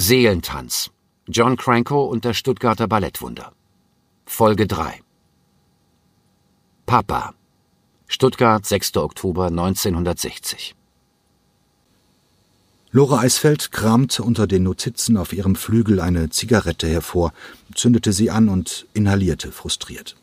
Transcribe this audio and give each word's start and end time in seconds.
Seelentanz. 0.00 0.92
John 1.26 1.56
Cranko 1.56 2.04
und 2.04 2.24
das 2.24 2.36
Stuttgarter 2.36 2.86
Ballettwunder. 2.86 3.50
Folge 4.26 4.68
3. 4.68 5.00
Papa. 6.86 7.34
Stuttgart, 8.06 8.64
6. 8.64 8.96
Oktober 8.98 9.46
1960. 9.46 10.76
Lore 12.92 13.18
Eisfeld 13.18 13.72
kramte 13.72 14.22
unter 14.22 14.46
den 14.46 14.62
Notizen 14.62 15.16
auf 15.16 15.32
ihrem 15.32 15.56
Flügel 15.56 15.98
eine 15.98 16.30
Zigarette 16.30 16.86
hervor, 16.86 17.32
zündete 17.74 18.12
sie 18.12 18.30
an 18.30 18.48
und 18.48 18.86
inhalierte 18.94 19.50
frustriert. 19.50 20.14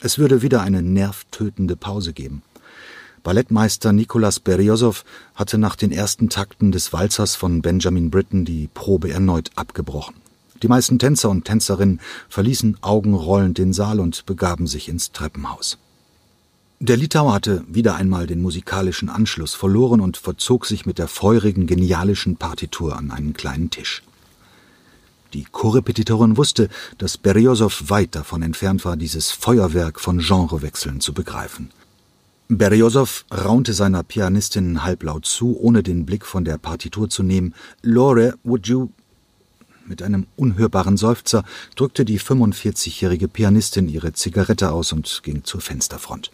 Es 0.00 0.18
würde 0.18 0.40
wieder 0.40 0.62
eine 0.62 0.80
nervtötende 0.80 1.76
Pause 1.76 2.14
geben. 2.14 2.40
Ballettmeister 3.24 3.94
Nicolas 3.94 4.38
Beriosow 4.38 5.02
hatte 5.34 5.56
nach 5.56 5.76
den 5.76 5.90
ersten 5.92 6.28
Takten 6.28 6.72
des 6.72 6.92
Walzers 6.92 7.36
von 7.36 7.62
Benjamin 7.62 8.10
Britten 8.10 8.44
die 8.44 8.68
Probe 8.72 9.10
erneut 9.10 9.50
abgebrochen. 9.56 10.14
Die 10.62 10.68
meisten 10.68 10.98
Tänzer 10.98 11.30
und 11.30 11.46
Tänzerinnen 11.46 12.02
verließen 12.28 12.76
augenrollend 12.82 13.56
den 13.56 13.72
Saal 13.72 13.98
und 13.98 14.26
begaben 14.26 14.66
sich 14.66 14.90
ins 14.90 15.10
Treppenhaus. 15.12 15.78
Der 16.80 16.98
Litauer 16.98 17.32
hatte 17.32 17.64
wieder 17.66 17.96
einmal 17.96 18.26
den 18.26 18.42
musikalischen 18.42 19.08
Anschluss 19.08 19.54
verloren 19.54 20.02
und 20.02 20.18
verzog 20.18 20.66
sich 20.66 20.84
mit 20.84 20.98
der 20.98 21.08
feurigen, 21.08 21.66
genialischen 21.66 22.36
Partitur 22.36 22.94
an 22.94 23.10
einen 23.10 23.32
kleinen 23.32 23.70
Tisch. 23.70 24.02
Die 25.32 25.46
Korrepetitorin 25.50 26.36
wusste, 26.36 26.68
dass 26.98 27.16
Beriosow 27.16 27.88
weit 27.88 28.14
davon 28.14 28.42
entfernt 28.42 28.84
war, 28.84 28.98
dieses 28.98 29.30
Feuerwerk 29.30 29.98
von 29.98 30.18
Genrewechseln 30.18 31.00
zu 31.00 31.14
begreifen. 31.14 31.70
Beriosow 32.48 33.24
raunte 33.32 33.72
seiner 33.72 34.02
Pianistin 34.02 34.84
halblaut 34.84 35.24
zu, 35.24 35.58
ohne 35.58 35.82
den 35.82 36.04
Blick 36.04 36.26
von 36.26 36.44
der 36.44 36.58
Partitur 36.58 37.08
zu 37.08 37.22
nehmen. 37.22 37.54
Lore, 37.82 38.34
would 38.44 38.66
you 38.66 38.90
mit 39.86 40.02
einem 40.02 40.26
unhörbaren 40.36 40.96
Seufzer 40.96 41.44
drückte 41.76 42.04
die 42.04 42.20
45-jährige 42.20 43.28
Pianistin 43.28 43.88
ihre 43.88 44.12
Zigarette 44.12 44.72
aus 44.72 44.92
und 44.92 45.22
ging 45.22 45.44
zur 45.44 45.60
Fensterfront. 45.60 46.30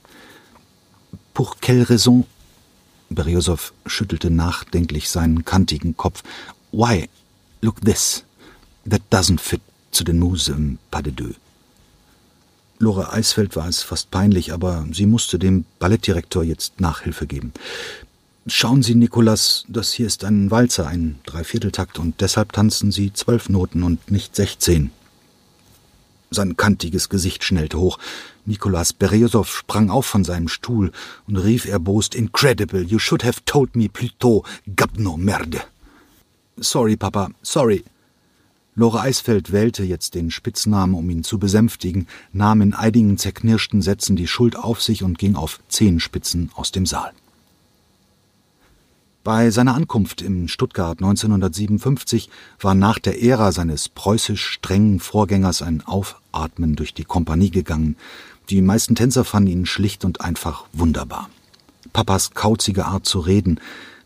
Pour 1.35 1.57
quelle 1.61 1.89
raison? 1.89 2.27
Beriosow 3.09 3.73
schüttelte 3.87 4.31
nachdenklich 4.31 5.11
seinen 5.11 5.45
kantigen 5.45 5.97
Kopf. 5.97 6.23
Why? 6.71 7.09
Look 7.61 7.81
this. 7.81 8.25
That 8.89 9.03
doesn't 9.11 9.41
fit 9.41 9.61
to 9.93 10.05
the 10.07 10.13
mouse 10.13 10.51
pas 10.91 11.03
de 11.03 11.13
deux. 11.13 11.35
Lore 12.83 13.13
Eisfeld 13.13 13.57
war 13.57 13.69
es 13.69 13.83
fast 13.83 14.11
peinlich, 14.11 14.55
aber 14.55 14.87
sie 14.91 15.05
musste 15.05 15.39
dem 15.39 15.67
Ballettdirektor 15.79 16.43
jetzt 16.43 16.81
Nachhilfe 16.81 17.27
geben. 17.27 17.53
Schauen 18.47 18.83
Sie, 18.83 18.95
Nikolas, 18.95 19.67
das 19.69 19.93
hier 19.93 20.07
ist 20.07 20.25
ein 20.25 20.51
Walzer, 20.51 20.87
ein 20.87 21.19
Dreivierteltakt, 21.27 21.99
und 21.99 22.23
deshalb 22.23 22.55
tanzen 22.55 22.91
Sie 22.91 23.13
zwölf 23.13 23.51
Noten 23.51 23.83
und 23.83 24.11
nicht 24.11 24.35
sechzehn. 24.35 24.91
Sein 26.31 26.57
kantiges 26.57 27.11
Gesicht 27.11 27.45
schnellte 27.45 27.79
hoch. 27.79 27.99
Nikolas 28.47 28.95
Beriosow 28.95 29.47
sprang 29.47 29.91
auf 29.91 30.07
von 30.07 30.25
seinem 30.25 30.49
Stuhl 30.49 30.91
und 31.29 31.37
rief 31.37 31.67
erbost 31.67 32.15
Incredible, 32.15 32.83
you 32.83 32.99
should 32.99 33.25
have 33.25 33.43
told 33.45 33.77
me 33.77 33.91
plus 33.91 34.13
tôt, 34.19 34.47
gabno 34.75 35.19
merde. 35.19 35.61
Sorry, 36.57 36.97
Papa, 36.97 37.29
sorry. 37.43 37.85
Lore 38.81 39.03
Eisfeld 39.03 39.53
wählte 39.53 39.85
jetzt 39.85 40.15
den 40.15 40.31
Spitznamen, 40.31 40.95
um 40.95 41.11
ihn 41.11 41.23
zu 41.23 41.39
besänftigen, 41.39 42.09
nahm 42.33 42.63
in 42.63 42.73
einigen 42.73 43.19
zerknirschten 43.19 43.83
Sätzen 43.83 44.17
die 44.17 44.27
Schuld 44.27 44.57
auf 44.57 44.81
sich 44.81 45.03
und 45.03 45.19
ging 45.19 45.37
auf 45.37 45.61
Zehenspitzen 45.69 46.51
aus 46.55 46.73
dem 46.73 46.87
Saal. 46.87 47.13
Bei 49.23 49.51
seiner 49.51 49.75
Ankunft 49.75 50.23
in 50.23 50.49
Stuttgart 50.49 50.99
1957 50.99 52.31
war 52.59 52.75
nach 52.75 52.99
der 52.99 53.23
Ära 53.23 53.53
seines 53.53 53.91
preußisch 53.91 54.47
strengen 54.47 54.99
Vorgängers 54.99 55.61
ein 55.61 55.87
Aufatmen 55.87 56.75
durch 56.75 56.95
die 56.95 57.05
Kompanie 57.05 57.51
gegangen. 57.51 57.97
Die 58.49 58.63
meisten 58.63 58.95
Tänzer 58.95 59.27
fanden 59.27 59.51
ihn 59.51 59.67
schlicht 59.67 60.07
und 60.07 60.23
einfach 60.23 60.65
wunderbar. 60.73 61.29
Papas 61.93 62.31
kauzige 62.31 62.87
Art 62.87 63.05
zu 63.05 63.21
reden, 63.21 63.61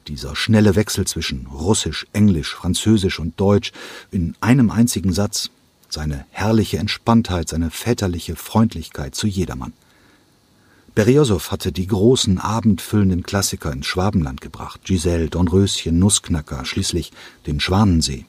dieser 0.09 0.37
schnelle 0.37 0.77
Wechsel 0.77 1.07
zwischen 1.07 1.47
Russisch, 1.47 2.07
Englisch, 2.13 2.55
Französisch 2.55 3.19
und 3.19 3.39
Deutsch 3.39 3.73
in 4.11 4.35
einem 4.41 4.71
einzigen 4.71 5.13
Satz, 5.13 5.51
seine 5.89 6.27
herrliche 6.31 6.79
Entspanntheit, 6.79 7.49
seine 7.49 7.71
väterliche 7.71 8.37
Freundlichkeit 8.37 9.15
zu 9.15 9.27
jedermann. 9.27 9.73
Beriosow 10.95 11.51
hatte 11.51 11.73
die 11.73 11.89
großen 11.89 12.39
abendfüllenden 12.39 13.25
Klassiker 13.25 13.73
ins 13.73 13.87
Schwabenland 13.87 14.41
gebracht, 14.41 14.83
Giselle, 14.85 15.29
Dornröschen, 15.29 15.99
Nussknacker, 15.99 16.65
schließlich 16.65 17.13
den 17.47 17.59
Schwanensee. 17.59 18.27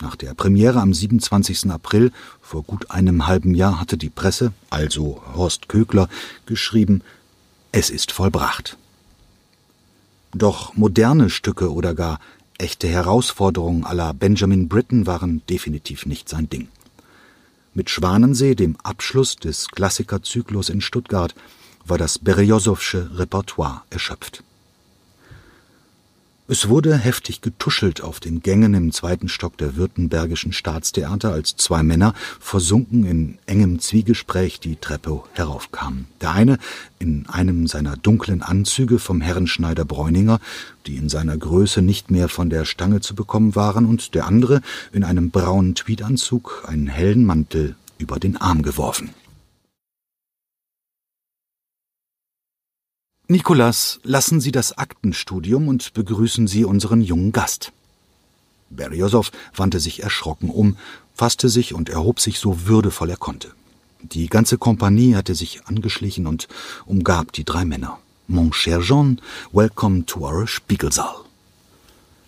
Nach 0.00 0.16
der 0.16 0.34
Premiere 0.34 0.80
am 0.80 0.92
27. 0.92 1.70
April 1.70 2.12
vor 2.42 2.62
gut 2.62 2.90
einem 2.90 3.26
halben 3.26 3.54
Jahr 3.54 3.80
hatte 3.80 3.96
die 3.96 4.10
Presse, 4.10 4.52
also 4.68 5.22
Horst 5.34 5.68
Kögler, 5.68 6.10
geschrieben, 6.44 7.02
es 7.72 7.88
ist 7.88 8.12
vollbracht. 8.12 8.76
Doch 10.36 10.76
moderne 10.76 11.30
Stücke 11.30 11.72
oder 11.72 11.94
gar 11.94 12.18
echte 12.58 12.86
Herausforderungen 12.88 13.86
la 13.90 14.12
Benjamin 14.12 14.68
Britten 14.68 15.06
waren 15.06 15.40
definitiv 15.48 16.04
nicht 16.04 16.28
sein 16.28 16.50
Ding. 16.50 16.68
Mit 17.72 17.88
Schwanensee, 17.88 18.54
dem 18.54 18.76
Abschluss 18.82 19.36
des 19.36 19.68
Klassikerzyklus 19.68 20.68
in 20.68 20.82
Stuttgart, 20.82 21.34
war 21.86 21.96
das 21.96 22.18
Berejosowsche 22.18 23.18
Repertoire 23.18 23.80
erschöpft. 23.88 24.42
Es 26.48 26.68
wurde 26.68 26.96
heftig 26.96 27.40
getuschelt 27.40 28.04
auf 28.04 28.20
den 28.20 28.40
Gängen 28.40 28.72
im 28.74 28.92
zweiten 28.92 29.28
Stock 29.28 29.58
der 29.58 29.74
Württembergischen 29.74 30.52
Staatstheater, 30.52 31.32
als 31.32 31.56
zwei 31.56 31.82
Männer, 31.82 32.14
versunken 32.38 33.04
in 33.04 33.38
engem 33.46 33.80
Zwiegespräch, 33.80 34.60
die 34.60 34.76
Treppe 34.76 35.24
heraufkamen. 35.32 36.06
Der 36.20 36.30
eine 36.30 36.58
in 37.00 37.26
einem 37.28 37.66
seiner 37.66 37.96
dunklen 37.96 38.42
Anzüge 38.42 39.00
vom 39.00 39.20
Herrenschneider 39.20 39.84
Bräuninger, 39.84 40.38
die 40.86 40.94
in 40.94 41.08
seiner 41.08 41.36
Größe 41.36 41.82
nicht 41.82 42.12
mehr 42.12 42.28
von 42.28 42.48
der 42.48 42.64
Stange 42.64 43.00
zu 43.00 43.16
bekommen 43.16 43.56
waren, 43.56 43.84
und 43.84 44.14
der 44.14 44.28
andere 44.28 44.60
in 44.92 45.02
einem 45.02 45.30
braunen 45.30 45.74
Tweedanzug, 45.74 46.64
einen 46.68 46.86
hellen 46.86 47.24
Mantel 47.24 47.74
über 47.98 48.20
den 48.20 48.36
Arm 48.36 48.62
geworfen. 48.62 49.10
Nikolas, 53.28 53.98
lassen 54.04 54.40
Sie 54.40 54.52
das 54.52 54.78
Aktenstudium 54.78 55.66
und 55.66 55.94
begrüßen 55.94 56.46
Sie 56.46 56.64
unseren 56.64 57.00
jungen 57.00 57.32
Gast. 57.32 57.72
Beriosow 58.70 59.32
wandte 59.52 59.80
sich 59.80 60.04
erschrocken 60.04 60.48
um, 60.48 60.76
fasste 61.12 61.48
sich 61.48 61.74
und 61.74 61.88
erhob 61.88 62.20
sich 62.20 62.38
so 62.38 62.68
würdevoll 62.68 63.10
er 63.10 63.16
konnte. 63.16 63.50
Die 64.00 64.28
ganze 64.28 64.58
Kompanie 64.58 65.16
hatte 65.16 65.34
sich 65.34 65.66
angeschlichen 65.66 66.28
und 66.28 66.46
umgab 66.84 67.32
die 67.32 67.44
drei 67.44 67.64
Männer. 67.64 67.98
Mon 68.28 68.52
cher 68.52 68.80
Jean, 68.80 69.20
welcome 69.52 70.06
to 70.06 70.20
our 70.20 70.46
Spiegelsaal. 70.46 71.25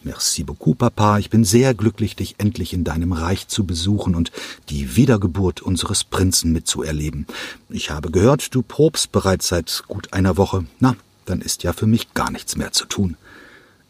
Merci 0.04 0.44
beaucoup, 0.44 0.78
Papa. 0.78 1.19
Ich 1.19 1.28
bin 1.28 1.44
sehr 1.44 1.75
glücklich, 1.75 2.14
dich 2.14 2.36
endlich 2.38 2.72
in 2.72 2.84
deinem 2.84 3.12
Reich 3.12 3.48
zu 3.48 3.64
besuchen 3.64 4.14
und 4.14 4.31
die 4.69 4.97
Wiedergeburt 4.97 5.60
unseres 5.60 6.04
Prinzen 6.04 6.53
mitzuerleben. 6.53 7.26
Ich 7.69 7.91
habe 7.91 8.10
gehört, 8.10 8.54
du 8.54 8.62
probst 8.62 9.10
bereits 9.10 9.48
seit 9.48 9.84
gut 9.88 10.12
einer 10.12 10.36
Woche. 10.36 10.64
Na, 10.78 10.97
dann 11.25 11.41
ist 11.41 11.62
ja 11.62 11.72
für 11.72 11.86
mich 11.86 12.14
gar 12.14 12.31
nichts 12.31 12.56
mehr 12.56 12.72
zu 12.72 12.86
tun. 12.86 13.16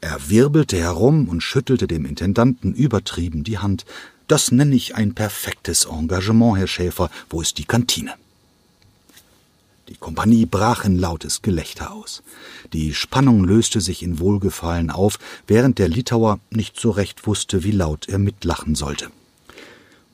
Er 0.01 0.31
wirbelte 0.31 0.79
herum 0.79 1.29
und 1.29 1.43
schüttelte 1.43 1.87
dem 1.87 2.07
Intendanten 2.07 2.75
übertrieben 2.75 3.45
die 3.45 3.59
Hand. 3.59 3.85
Das 4.29 4.53
nenne 4.53 4.75
ich 4.75 4.95
ein 4.95 5.15
perfektes 5.15 5.87
Engagement, 5.87 6.57
Herr 6.57 6.67
Schäfer. 6.67 7.11
Wo 7.29 7.41
ist 7.41 7.59
die 7.59 7.65
Kantine? 7.65 8.15
Die 9.89 9.97
Kompanie 9.97 10.45
brach 10.45 10.85
in 10.85 10.99
lautes 10.99 11.41
Gelächter 11.41 11.93
aus. 11.93 12.23
Die 12.75 12.93
Spannung 12.93 13.45
löste 13.45 13.81
sich 13.81 14.03
in 14.03 14.19
Wohlgefallen 14.19 14.91
auf, 14.91 15.19
während 15.47 15.79
der 15.79 15.89
Litauer 15.89 16.41
nicht 16.51 16.79
so 16.79 16.91
recht 16.91 17.27
wusste, 17.27 17.65
wie 17.65 17.71
laut 17.71 18.07
er 18.09 18.19
mitlachen 18.19 18.75
sollte. 18.75 19.11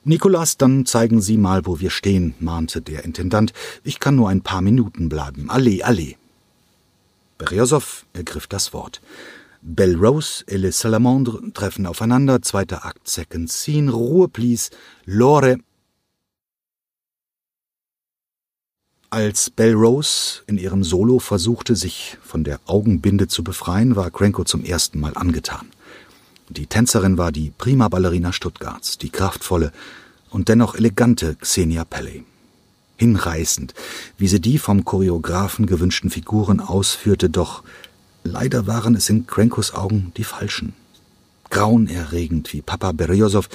Nikolas, 0.05 0.57
dann 0.57 0.85
zeigen 0.85 1.19
Sie 1.19 1.35
mal, 1.35 1.65
wo 1.65 1.79
wir 1.79 1.89
stehen, 1.89 2.35
mahnte 2.39 2.81
der 2.81 3.03
Intendant. 3.03 3.53
Ich 3.83 3.99
kann 3.99 4.15
nur 4.15 4.29
ein 4.29 4.41
paar 4.41 4.61
Minuten 4.61 5.09
bleiben. 5.09 5.49
Allez, 5.49 5.81
allez. 5.83 6.15
Beriosow 7.37 8.05
ergriff 8.13 8.47
das 8.47 8.71
Wort. 8.71 9.01
Belle 9.61 9.97
Rose 9.97 10.43
et 10.47 10.59
les 10.59 10.79
Salamandres 10.79 11.41
treffen 11.53 11.87
aufeinander, 11.87 12.41
zweiter 12.43 12.85
Akt, 12.85 13.09
second 13.09 13.51
scene, 13.51 13.91
Ruhe, 13.91 14.27
please. 14.27 14.69
Lore, 15.05 15.57
Als 19.15 19.49
Belle 19.49 19.75
Rose 19.75 20.41
in 20.45 20.57
ihrem 20.57 20.83
Solo 20.83 21.19
versuchte, 21.19 21.77
sich 21.77 22.17
von 22.21 22.43
der 22.43 22.59
Augenbinde 22.65 23.29
zu 23.29 23.45
befreien, 23.45 23.95
war 23.95 24.11
Cranko 24.11 24.43
zum 24.43 24.65
ersten 24.65 24.99
Mal 24.99 25.13
angetan. 25.15 25.67
Die 26.49 26.67
Tänzerin 26.67 27.17
war 27.17 27.31
die 27.31 27.53
prima 27.57 27.87
Ballerina 27.87 28.33
Stuttgarts, 28.33 28.97
die 28.97 29.09
kraftvolle 29.09 29.71
und 30.31 30.49
dennoch 30.49 30.75
elegante 30.75 31.35
Xenia 31.35 31.85
Pelley. 31.85 32.25
Hinreißend, 32.97 33.73
wie 34.17 34.27
sie 34.27 34.41
die 34.41 34.59
vom 34.59 34.83
Choreografen 34.83 35.65
gewünschten 35.65 36.09
Figuren 36.09 36.59
ausführte, 36.59 37.29
doch 37.29 37.63
leider 38.25 38.67
waren 38.67 38.95
es 38.95 39.09
in 39.09 39.27
Crankos 39.27 39.73
Augen 39.73 40.11
die 40.17 40.25
falschen. 40.25 40.73
grauenerregend, 41.49 42.51
wie 42.51 42.61
Papa 42.61 42.91
Beriosow 42.91 43.47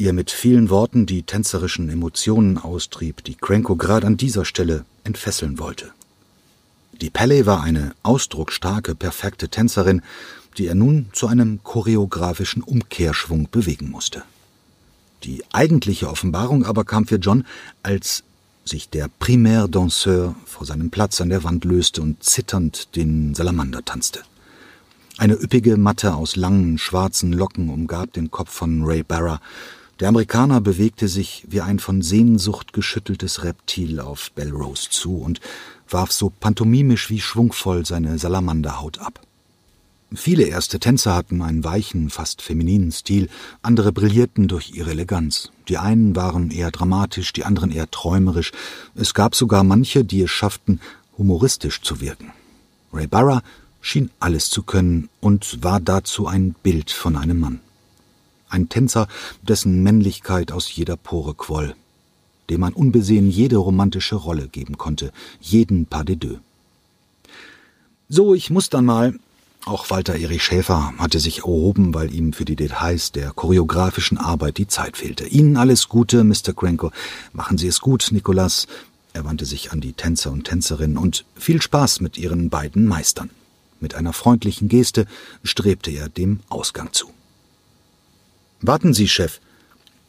ihr 0.00 0.12
mit 0.12 0.30
vielen 0.30 0.70
Worten 0.70 1.06
die 1.06 1.22
tänzerischen 1.22 1.88
Emotionen 1.88 2.58
austrieb, 2.58 3.24
die 3.24 3.34
Krenko 3.34 3.76
gerade 3.76 4.06
an 4.06 4.16
dieser 4.16 4.44
Stelle 4.44 4.84
entfesseln 5.04 5.58
wollte. 5.58 5.92
Die 7.00 7.10
Pelle 7.10 7.46
war 7.46 7.62
eine 7.62 7.92
ausdrucksstarke, 8.02 8.94
perfekte 8.94 9.48
Tänzerin, 9.48 10.02
die 10.56 10.66
er 10.66 10.74
nun 10.74 11.08
zu 11.12 11.26
einem 11.26 11.60
choreografischen 11.62 12.62
Umkehrschwung 12.62 13.48
bewegen 13.50 13.90
musste. 13.90 14.22
Die 15.24 15.42
eigentliche 15.52 16.08
Offenbarung 16.08 16.64
aber 16.64 16.84
kam 16.84 17.06
für 17.06 17.16
John, 17.16 17.44
als 17.82 18.22
sich 18.64 18.88
der 18.88 19.08
Primaire 19.18 19.68
Danseur 19.68 20.34
vor 20.44 20.66
seinem 20.66 20.90
Platz 20.90 21.20
an 21.20 21.28
der 21.28 21.44
Wand 21.44 21.64
löste 21.64 22.02
und 22.02 22.22
zitternd 22.22 22.96
den 22.96 23.34
Salamander 23.34 23.84
tanzte. 23.84 24.22
Eine 25.18 25.34
üppige 25.34 25.76
Matte 25.76 26.14
aus 26.14 26.36
langen, 26.36 26.76
schwarzen 26.76 27.32
Locken 27.32 27.70
umgab 27.70 28.12
den 28.12 28.30
Kopf 28.30 28.50
von 28.50 28.82
Ray 28.84 29.02
Barra. 29.02 29.40
Der 30.00 30.08
Amerikaner 30.08 30.60
bewegte 30.60 31.08
sich 31.08 31.46
wie 31.48 31.62
ein 31.62 31.78
von 31.78 32.02
Sehnsucht 32.02 32.74
geschütteltes 32.74 33.44
Reptil 33.44 33.98
auf 33.98 34.30
Belrose 34.32 34.90
zu 34.90 35.16
und 35.16 35.40
warf 35.88 36.12
so 36.12 36.28
pantomimisch 36.28 37.08
wie 37.08 37.20
schwungvoll 37.20 37.86
seine 37.86 38.18
Salamanderhaut 38.18 38.98
ab. 38.98 39.20
Viele 40.14 40.44
erste 40.44 40.78
Tänzer 40.78 41.14
hatten 41.14 41.40
einen 41.42 41.64
weichen, 41.64 42.10
fast 42.10 42.42
femininen 42.42 42.92
Stil, 42.92 43.28
andere 43.62 43.90
brillierten 43.90 44.48
durch 44.48 44.72
ihre 44.74 44.90
Eleganz. 44.90 45.50
Die 45.68 45.78
einen 45.78 46.14
waren 46.14 46.50
eher 46.50 46.70
dramatisch, 46.70 47.32
die 47.32 47.44
anderen 47.44 47.72
eher 47.72 47.90
träumerisch. 47.90 48.52
Es 48.94 49.14
gab 49.14 49.34
sogar 49.34 49.64
manche, 49.64 50.04
die 50.04 50.22
es 50.22 50.30
schafften, 50.30 50.80
humoristisch 51.18 51.80
zu 51.80 52.00
wirken. 52.00 52.32
Ray 52.92 53.06
Barra 53.06 53.42
schien 53.80 54.10
alles 54.20 54.50
zu 54.50 54.62
können 54.62 55.08
und 55.20 55.62
war 55.62 55.80
dazu 55.80 56.26
ein 56.26 56.54
Bild 56.62 56.90
von 56.90 57.16
einem 57.16 57.40
Mann. 57.40 57.60
Ein 58.48 58.68
Tänzer, 58.68 59.08
dessen 59.42 59.82
Männlichkeit 59.82 60.52
aus 60.52 60.74
jeder 60.74 60.96
Pore 60.96 61.34
quoll, 61.34 61.74
dem 62.48 62.60
man 62.60 62.72
unbesehen 62.72 63.30
jede 63.30 63.56
romantische 63.56 64.16
Rolle 64.16 64.48
geben 64.48 64.78
konnte, 64.78 65.12
jeden 65.40 65.86
Pas 65.86 66.04
de 66.04 66.16
deux. 66.16 66.38
So, 68.08 68.34
ich 68.34 68.50
muss 68.50 68.70
dann 68.70 68.84
mal, 68.84 69.18
auch 69.64 69.90
Walter 69.90 70.14
Erich 70.14 70.44
Schäfer 70.44 70.94
hatte 70.96 71.18
sich 71.18 71.38
erhoben, 71.38 71.92
weil 71.92 72.14
ihm 72.14 72.32
für 72.32 72.44
die 72.44 72.54
Details 72.54 73.10
der 73.10 73.32
choreografischen 73.32 74.16
Arbeit 74.16 74.58
die 74.58 74.68
Zeit 74.68 74.96
fehlte. 74.96 75.26
Ihnen 75.26 75.56
alles 75.56 75.88
Gute, 75.88 76.22
Mr. 76.22 76.52
Krenko. 76.54 76.92
Machen 77.32 77.58
Sie 77.58 77.66
es 77.66 77.80
gut, 77.80 78.06
Nikolas. 78.12 78.68
Er 79.12 79.24
wandte 79.24 79.44
sich 79.44 79.72
an 79.72 79.80
die 79.80 79.92
Tänzer 79.92 80.30
und 80.30 80.44
Tänzerinnen 80.44 80.96
und 80.96 81.24
viel 81.34 81.60
Spaß 81.60 82.00
mit 82.00 82.16
ihren 82.16 82.48
beiden 82.48 82.86
Meistern. 82.86 83.30
Mit 83.80 83.96
einer 83.96 84.12
freundlichen 84.12 84.68
Geste 84.68 85.06
strebte 85.42 85.90
er 85.90 86.08
dem 86.08 86.40
Ausgang 86.48 86.92
zu. 86.92 87.08
Warten 88.66 88.94
Sie, 88.94 89.06
Chef. 89.06 89.38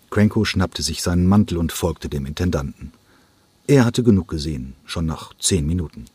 Krenko 0.10 0.44
schnappte 0.44 0.82
sich 0.82 1.04
seinen 1.04 1.28
Mantel 1.28 1.60
und 1.60 1.72
folgte 1.72 2.10
dem 2.10 2.26
Intendanten. 2.26 2.92
Er 3.68 3.86
hatte 3.86 4.02
genug 4.02 4.30
gesehen, 4.30 4.74
schon 4.84 5.06
nach 5.06 5.32
zehn 5.38 5.68
Minuten. 5.68 6.06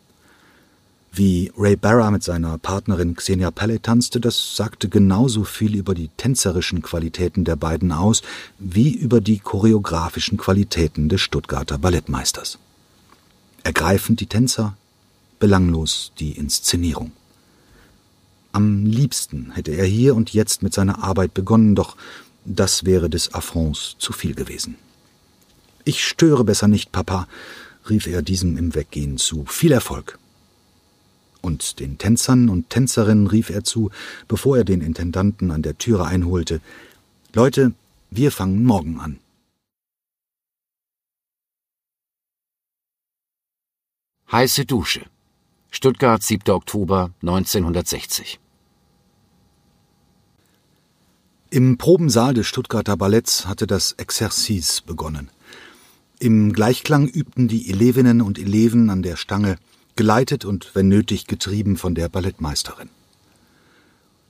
Wie 1.12 1.52
Ray 1.56 1.76
Barra 1.76 2.10
mit 2.10 2.24
seiner 2.24 2.58
Partnerin 2.58 3.14
Xenia 3.14 3.52
Pelle 3.52 3.80
tanzte, 3.80 4.18
das 4.18 4.56
sagte 4.56 4.88
genauso 4.88 5.44
viel 5.44 5.76
über 5.76 5.94
die 5.94 6.08
tänzerischen 6.16 6.82
Qualitäten 6.82 7.44
der 7.44 7.54
beiden 7.54 7.92
aus, 7.92 8.22
wie 8.58 8.92
über 8.92 9.20
die 9.20 9.38
choreografischen 9.38 10.36
Qualitäten 10.36 11.08
des 11.08 11.20
Stuttgarter 11.20 11.78
Ballettmeisters. 11.78 12.58
Ergreifend 13.62 14.18
die 14.18 14.26
Tänzer, 14.26 14.76
belanglos 15.38 16.10
die 16.18 16.32
Inszenierung. 16.32 17.12
Am 18.50 18.84
liebsten 18.84 19.52
hätte 19.52 19.70
er 19.70 19.86
hier 19.86 20.16
und 20.16 20.32
jetzt 20.34 20.64
mit 20.64 20.74
seiner 20.74 21.04
Arbeit 21.04 21.34
begonnen, 21.34 21.76
doch 21.76 21.96
das 22.44 22.84
wäre 22.84 23.08
des 23.08 23.34
Affronts 23.34 23.96
zu 23.98 24.12
viel 24.12 24.34
gewesen. 24.34 24.76
Ich 25.84 26.04
störe 26.04 26.44
besser 26.44 26.68
nicht, 26.68 26.92
Papa, 26.92 27.28
rief 27.88 28.06
er 28.06 28.22
diesem 28.22 28.56
im 28.56 28.74
Weggehen 28.74 29.18
zu. 29.18 29.44
Viel 29.46 29.72
Erfolg 29.72 30.18
und 31.42 31.80
den 31.80 31.98
Tänzern 31.98 32.48
und 32.48 32.70
Tänzerinnen 32.70 33.26
rief 33.26 33.50
er 33.50 33.64
zu, 33.64 33.90
bevor 34.28 34.56
er 34.56 34.64
den 34.64 34.80
Intendanten 34.80 35.50
an 35.50 35.62
der 35.62 35.76
Türe 35.76 36.06
einholte 36.06 36.60
Leute, 37.34 37.72
wir 38.10 38.30
fangen 38.30 38.62
morgen 38.64 39.00
an. 39.00 39.18
Heiße 44.30 44.66
Dusche. 44.66 45.06
Stuttgart, 45.70 46.22
7. 46.22 46.50
Oktober 46.52 47.10
1960. 47.22 48.38
Im 51.52 51.76
Probensaal 51.76 52.32
des 52.32 52.46
Stuttgarter 52.46 52.96
Balletts 52.96 53.44
hatte 53.44 53.66
das 53.66 53.92
Exercice 53.98 54.80
begonnen. 54.80 55.28
Im 56.18 56.54
Gleichklang 56.54 57.06
übten 57.06 57.46
die 57.46 57.68
Elevinnen 57.68 58.22
und 58.22 58.38
Eleven 58.38 58.88
an 58.88 59.02
der 59.02 59.16
Stange 59.16 59.56
geleitet 59.94 60.46
und 60.46 60.74
wenn 60.74 60.88
nötig 60.88 61.26
getrieben 61.26 61.76
von 61.76 61.94
der 61.94 62.08
Ballettmeisterin. 62.08 62.88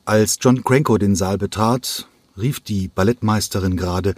Als 0.04 0.38
John 0.40 0.64
Cranko 0.64 0.98
den 0.98 1.14
Saal 1.14 1.38
betrat, 1.38 2.08
rief 2.36 2.58
die 2.58 2.88
Ballettmeisterin 2.88 3.76
gerade 3.76 4.16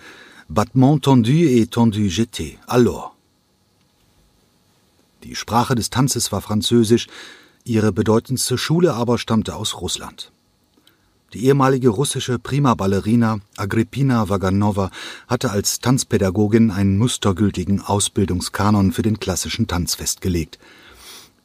Battement 0.49 1.05
tendu 1.05 1.45
et 1.45 1.73
tendu 1.73 2.09
jeté, 2.09 2.57
alors. 2.67 3.11
Die 5.25 5.35
Sprache 5.35 5.75
des 5.75 5.91
Tanzes 5.91 6.33
war 6.33 6.41
Französisch, 6.41 7.09
ihre 7.65 7.93
bedeutendste 7.93 8.57
Schule 8.57 8.95
aber 8.95 9.19
stammte 9.19 9.57
aus 9.57 9.83
Russland. 9.83 10.33
Die 11.35 11.47
ehemalige 11.47 11.91
russische 11.91 12.39
Prima-Ballerina 12.39 13.41
Agrippina 13.57 14.29
Vaganova 14.29 14.91
hatte 15.29 15.51
als 15.51 15.81
Tanzpädagogin 15.81 16.71
einen 16.71 16.97
mustergültigen 16.97 17.81
Ausbildungskanon 17.81 18.93
für 18.93 19.03
den 19.03 19.21
klassischen 19.21 19.67
Tanz 19.67 19.95
festgelegt– 19.95 20.59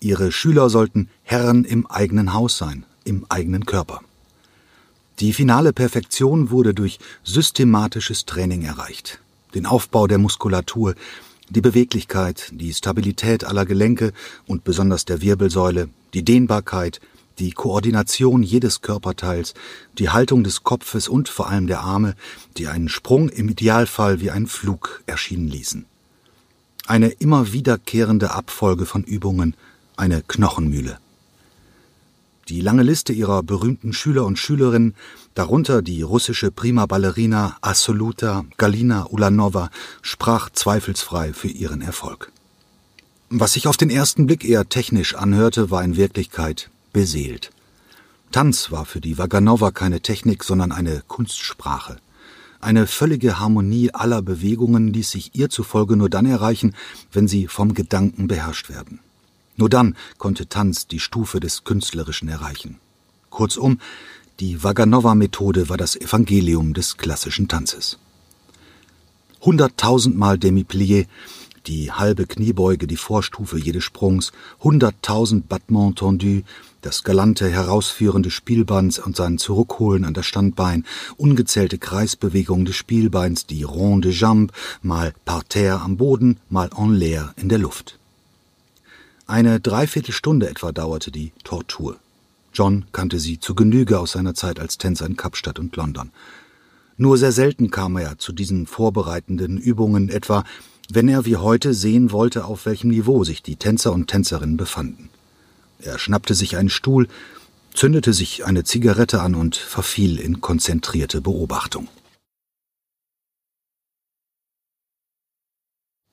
Ihre 0.01 0.31
Schüler 0.31 0.69
sollten 0.69 1.09
Herren 1.24 1.65
im 1.65 1.86
eigenen 1.86 2.33
Haus 2.33 2.57
sein, 2.57 2.86
im 3.03 3.25
eigenen 3.27 3.65
Körper. 3.65 4.01
Die 5.19 5.33
finale 5.33 5.74
Perfektion 5.74 6.51
wurde 6.51 6.74
durch 6.74 7.00
systematisches 7.25 8.25
Training 8.25 8.63
erreicht. 8.63 9.19
Den 9.53 9.65
Aufbau 9.65 10.07
der 10.07 10.18
Muskulatur, 10.18 10.95
die 11.50 11.59
Beweglichkeit, 11.59 12.50
die 12.53 12.74
Stabilität 12.74 13.44
aller 13.44 13.65
Gelenke 13.65 14.13
und 14.47 14.63
besonders 14.63 15.03
der 15.03 15.21
Wirbelsäule, 15.21 15.89
die 16.13 16.24
Dehnbarkeit, 16.24 17.01
die 17.39 17.51
Koordination 17.51 18.44
jedes 18.44 18.81
Körperteils, 18.81 19.53
die 19.97 20.09
Haltung 20.09 20.44
des 20.44 20.63
Kopfes 20.63 21.07
und 21.07 21.30
vor 21.30 21.50
allem 21.50 21.68
der 21.68 21.81
Arme, 21.81 22.15
die 22.57 22.68
einen 22.68 22.89
Sprung 22.89 23.29
im 23.29 23.50
Idealfall 23.50 24.19
wie 24.19 24.31
ein 24.31 24.48
Flug 24.48 25.01
erschienen 25.05 25.48
ließen. 25.48 25.86
Eine 26.86 27.10
immer 27.10 27.53
wiederkehrende 27.53 28.31
Abfolge 28.31 28.86
von 28.86 29.03
Übungen, 29.03 29.55
eine 29.96 30.22
Knochenmühle. 30.22 30.98
Die 32.50 32.62
lange 32.62 32.84
Liste 32.84 33.13
ihrer 33.13 33.43
berühmten 33.43 33.93
Schüler 33.93 34.25
und 34.25 34.39
Schülerinnen, 34.39 34.96
darunter 35.36 35.84
die 35.84 36.01
russische 36.01 36.50
Prima-Ballerina 36.50 37.58
Assoluta 37.62 38.43
Galina 38.58 39.05
Ulanova, 39.12 39.69
sprach 40.01 40.50
zweifelsfrei 40.50 41.34
für 41.34 41.48
ihren 41.48 41.81
Erfolg. 41.81 42.31
Was 43.29 43.53
sich 43.53 43.67
auf 43.67 43.77
den 43.77 43.91
ersten 43.91 44.25
Blick 44.25 44.43
eher 44.43 44.67
technisch 44.67 45.13
anhörte, 45.13 45.69
war 45.69 45.84
in 45.84 45.96
Wirklichkeit 45.96 46.72
beseelt. 46.91 47.51
Tanz 48.31 48.72
war 48.72 48.86
für 48.86 49.01
die 49.01 49.17
Vaganova 49.17 49.72
keine 49.72 50.01
Technik, 50.01 50.43
sondern 50.43 50.72
eine 50.72 51.01
Kunstsprache. 51.08 51.98
Eine 52.62 52.88
völlige 52.88 53.39
Harmonie 53.39 53.91
aller 53.93 54.22
Bewegungen 54.22 54.93
ließ 54.93 55.12
sich 55.12 55.31
ihr 55.34 55.50
zufolge 55.50 55.96
nur 55.96 56.10
dann 56.10 56.25
erreichen, 56.25 56.75
wenn 57.12 57.27
sie 57.27 57.48
vom 57.48 57.74
Gedanken 57.74 58.27
beherrscht 58.27 58.69
werden. 58.69 59.00
Nur 59.55 59.69
dann 59.69 59.96
konnte 60.17 60.48
Tanz 60.48 60.88
die 60.88 61.00
Stufe 61.00 61.39
des 61.39 61.63
Künstlerischen 61.63 62.29
erreichen. 62.29 62.77
Kurzum, 63.29 63.79
die 64.39 64.63
Vaganova-Methode 64.63 65.69
war 65.69 65.77
das 65.77 65.96
Evangelium 65.96 66.74
des 66.74 66.98
klassischen 66.98 67.48
Tanzes. 67.48 67.98
Hunderttausendmal 69.41 70.38
Demi-Plié, 70.38 71.08
die 71.67 71.91
halbe 71.91 72.25
Kniebeuge, 72.25 72.88
die 72.88 72.98
Vorstufe 72.98 73.58
jedes 73.58 73.84
Sprungs, 73.84 74.31
hunderttausend 74.62 75.50
Battements 75.50 76.00
tendus, 76.00 76.43
das 76.81 77.03
galante 77.03 77.50
Herausführen 77.50 78.24
des 78.24 78.33
Spielbeins 78.33 79.00
und 79.00 79.15
sein 79.15 79.38
Zurückholen 79.38 80.05
an 80.05 80.13
das 80.13 80.25
Standbein, 80.25 80.86
ungezählte 81.17 81.77
Kreisbewegungen 81.77 82.65
des 82.65 82.75
Spielbeins, 82.75 83.45
die 83.45 83.63
Ronde 83.63 84.09
Jambe, 84.09 84.53
mal 84.81 85.13
parterre 85.25 85.81
am 85.81 85.98
Boden, 85.98 86.38
mal 86.50 86.69
en 86.77 86.95
l'air 86.95 87.33
in 87.36 87.50
der 87.50 87.59
Luft. 87.59 88.00
Eine 89.27 89.59
Dreiviertelstunde 89.59 90.50
etwa 90.50 90.71
dauerte 90.71 91.12
die 91.12 91.31
Tortur. 91.43 91.98
John 92.53 92.86
kannte 92.91 93.19
sie 93.19 93.39
zu 93.39 93.53
Genüge 93.53 94.00
aus 94.00 94.13
seiner 94.13 94.33
Zeit 94.33 94.59
als 94.59 94.77
Tänzer 94.77 95.05
in 95.05 95.17
Kapstadt 95.17 95.59
und 95.59 95.75
London. 95.75 96.12
Nur 96.98 97.17
sehr 97.17 97.31
selten 97.31 97.69
kam 97.69 97.95
er 97.98 98.17
zu 98.17 98.33
diesen 98.33 98.65
vorbereitenden 98.65 99.57
Übungen, 99.57 100.09
etwa 100.09 100.43
wenn 100.91 101.07
er 101.07 101.25
wie 101.25 101.38
heute 101.38 101.75
sehen 101.75 102.12
wollte, 102.12 102.45
auf 102.45 102.65
welchem 102.65 102.89
Niveau 102.89 103.24
sich 103.24 103.43
die 103.43 103.55
Tänzer 103.55 103.93
und 103.93 104.07
Tänzerinnen 104.07 104.57
befanden. 104.57 105.09
Er 105.81 105.98
schnappte 105.98 106.36
sich 106.36 106.57
einen 106.57 106.69
Stuhl, 106.69 107.07
zündete 107.74 108.13
sich 108.13 108.45
eine 108.45 108.63
Zigarette 108.63 109.21
an 109.21 109.36
und 109.36 109.55
verfiel 109.55 110.19
in 110.19 110.41
konzentrierte 110.41 111.21
Beobachtung. 111.21 111.88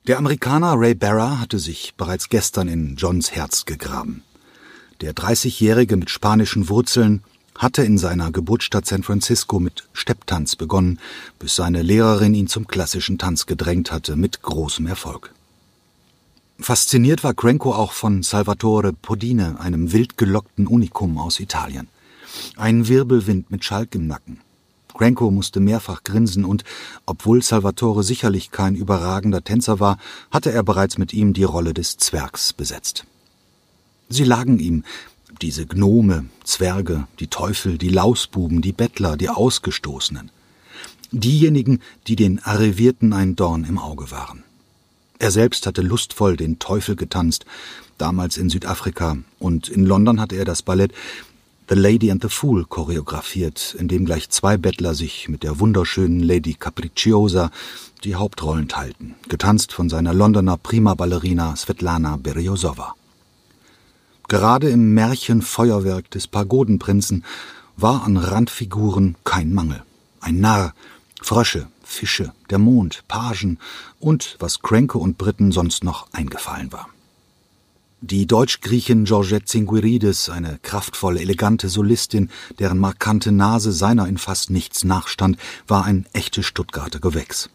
Der 0.07 0.19
Amerikaner 0.19 0.75
Ray 0.77 0.95
Barra 0.95 1.41
hatte 1.41 1.59
sich 1.59 1.95
bereits 1.97 2.29
gestern 2.29 2.69
in 2.69 2.95
Johns 2.95 3.33
Herz 3.33 3.65
gegraben. 3.65 4.23
Der 5.01 5.15
30-Jährige 5.15 5.97
mit 5.97 6.11
spanischen 6.11 6.69
Wurzeln 6.69 7.25
hatte 7.59 7.83
in 7.83 7.99
seiner 7.99 8.31
Geburtsstadt 8.31 8.87
San 8.87 9.03
Francisco 9.03 9.59
mit 9.59 9.89
Stepptanz 9.93 10.55
begonnen, 10.55 11.01
bis 11.41 11.57
seine 11.57 11.83
Lehrerin 11.83 12.35
ihn 12.35 12.47
zum 12.47 12.69
klassischen 12.69 13.19
Tanz 13.19 13.47
gedrängt 13.47 13.91
hatte, 13.91 14.15
mit 14.15 14.43
großem 14.43 14.87
Erfolg. 14.87 15.35
Fasziniert 16.59 17.23
war 17.23 17.35
Cranko 17.35 17.75
auch 17.75 17.93
von 17.93 18.23
Salvatore 18.23 18.95
Podine, 18.95 19.61
einem 19.61 19.93
wild 19.93 20.17
gelockten 20.17 20.67
Unikum 20.67 21.19
aus 21.19 21.39
Italien. 21.39 21.89
Ein 22.57 22.89
Wirbelwind 22.89 23.51
mit 23.51 23.63
Schalk 23.65 23.95
im 23.95 24.07
Nacken. 24.07 24.41
Cranko 24.95 25.31
musste 25.31 25.61
mehrfach 25.61 26.03
grinsen 26.03 26.47
und, 26.47 26.65
obwohl 27.05 27.43
Salvatore 27.43 28.03
sicherlich 28.03 28.51
kein 28.51 28.75
überragender 28.75 29.45
Tänzer 29.45 29.81
war, 29.81 29.99
hatte 30.31 30.51
er 30.51 30.63
bereits 30.63 30.97
mit 30.97 31.13
ihm 31.13 31.35
die 31.35 31.45
Rolle 31.45 31.75
des 31.75 31.99
Zwergs 31.99 32.55
besetzt. 32.55 33.05
Sie 34.09 34.25
lagen 34.25 34.59
ihm, 34.59 34.83
diese 35.43 35.67
Gnome, 35.67 36.25
Zwerge, 36.45 37.07
die 37.21 37.27
Teufel, 37.27 37.77
die 37.77 37.91
Lausbuben, 37.91 38.63
die 38.63 38.73
Bettler, 38.73 39.19
die 39.19 39.29
Ausgestoßenen. 39.29 40.31
Diejenigen, 41.13 41.81
die 42.07 42.17
den 42.17 42.43
Arrivierten 42.43 43.13
ein 43.13 43.37
Dorn 43.37 43.65
im 43.65 43.79
Auge 43.79 44.11
waren. 44.11 44.46
Er 45.19 45.31
selbst 45.31 45.67
hatte 45.67 45.83
lustvoll 45.83 46.37
den 46.37 46.59
Teufel 46.59 46.97
getanzt, 46.97 47.47
damals 47.99 48.37
in 48.37 48.51
Südafrika, 48.51 49.17
und 49.39 49.69
in 49.69 49.87
London 49.87 50.21
hatte 50.21 50.37
er 50.37 50.45
das 50.45 50.63
Ballett 50.63 50.93
The 51.69 51.75
Lady 51.75 52.13
and 52.13 52.23
the 52.23 52.29
Fool 52.29 52.65
choreografiert, 52.65 53.75
in 53.77 53.89
dem 53.89 54.05
gleich 54.05 54.31
zwei 54.31 54.57
Bettler 54.57 54.95
sich 54.95 55.29
mit 55.29 55.43
der 55.43 55.59
wunderschönen 55.59 56.21
Lady 56.21 56.55
Capricciosa 56.55 57.51
die 58.05 58.15
Hauptrollen 58.15 58.69
teilten, 58.69 59.17
getanzt 59.29 59.73
von 59.73 59.89
seiner 59.89 60.15
Londoner 60.15 60.59
Prima-Ballerina 60.59 61.57
Svetlana 61.57 62.19
Beriozowa. 62.19 62.95
Gerade 64.29 64.69
im 64.71 64.95
Märchenfeuerwerk 64.95 66.09
des 66.11 66.29
Pagodenprinzen 66.29 67.25
war 67.77 68.05
an 68.05 68.17
Randfiguren 68.17 69.17
kein 69.25 69.53
Mangel. 69.53 69.83
Ein 70.21 70.39
Narr, 70.41 70.73
Frösche, 71.21 71.67
Fische, 71.87 72.33
der 72.51 72.59
Mond, 72.59 73.05
Pagen 73.09 73.59
und 74.01 74.37
was 74.41 74.61
Kränke 74.61 74.99
und 74.99 75.17
Briten 75.17 75.53
sonst 75.53 75.85
noch 75.85 76.13
eingefallen 76.13 76.73
war. 76.73 76.89
Die 78.03 78.27
Deutsch-Griechin 78.27 79.05
Georgette 79.05 79.47
Zinguirides, 79.47 80.29
eine 80.29 80.59
kraftvolle, 80.63 81.21
elegante 81.21 81.69
Solistin, 81.69 82.29
deren 82.59 82.79
markante 82.79 83.33
Nase 83.33 83.73
seiner 83.73 84.07
in 84.07 84.19
fast 84.19 84.51
nichts 84.51 84.85
nachstand, 84.85 85.39
war 85.67 85.85
ein 85.85 86.07
echtes 86.13 86.45
Stuttgarter 86.45 87.01
Gewächs. 87.01 87.49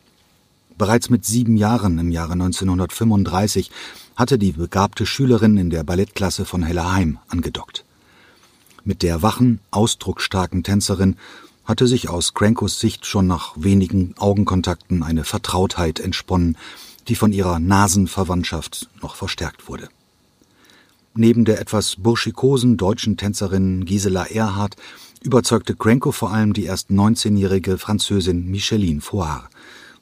Bereits 0.78 1.12
mit 1.12 1.26
sieben 1.26 1.58
Jahren 1.58 2.00
im 2.00 2.10
Jahre 2.10 2.34
1935 2.34 3.70
hatte 4.16 4.40
die 4.40 4.54
begabte 4.54 5.06
Schülerin 5.06 5.58
in 5.58 5.70
der 5.70 5.84
Ballettklasse 5.84 6.46
von 6.46 6.64
Hellerheim 6.64 7.20
angedockt. 7.28 7.86
Mit 8.84 9.04
der 9.04 9.22
wachen, 9.22 9.60
ausdrucksstarken 9.70 10.64
Tänzerin 10.64 11.18
hatte 11.72 11.88
sich 11.88 12.10
aus 12.10 12.34
Crankos 12.34 12.82
Sicht 12.82 13.06
schon 13.06 13.28
nach 13.28 13.54
wenigen 13.56 14.14
Augenkontakten 14.18 15.04
eine 15.04 15.24
Vertrautheit 15.24 16.02
entsponnen, 16.02 16.58
die 17.08 17.16
von 17.16 17.32
ihrer 17.32 17.60
Nasenverwandtschaft 17.60 18.90
noch 19.02 19.16
verstärkt 19.16 19.70
wurde. 19.70 19.88
Neben 21.16 21.46
der 21.46 21.62
etwas 21.62 21.96
burschikosen 21.96 22.76
deutschen 22.76 23.16
Tänzerin 23.16 23.86
Gisela 23.86 24.26
Erhardt 24.26 24.76
überzeugte 25.22 25.74
Cranko 25.74 26.12
vor 26.12 26.34
allem 26.34 26.52
die 26.52 26.66
erst 26.66 26.90
19-jährige 26.90 27.78
Französin 27.78 28.52
Micheline 28.52 29.00
Foire, 29.00 29.48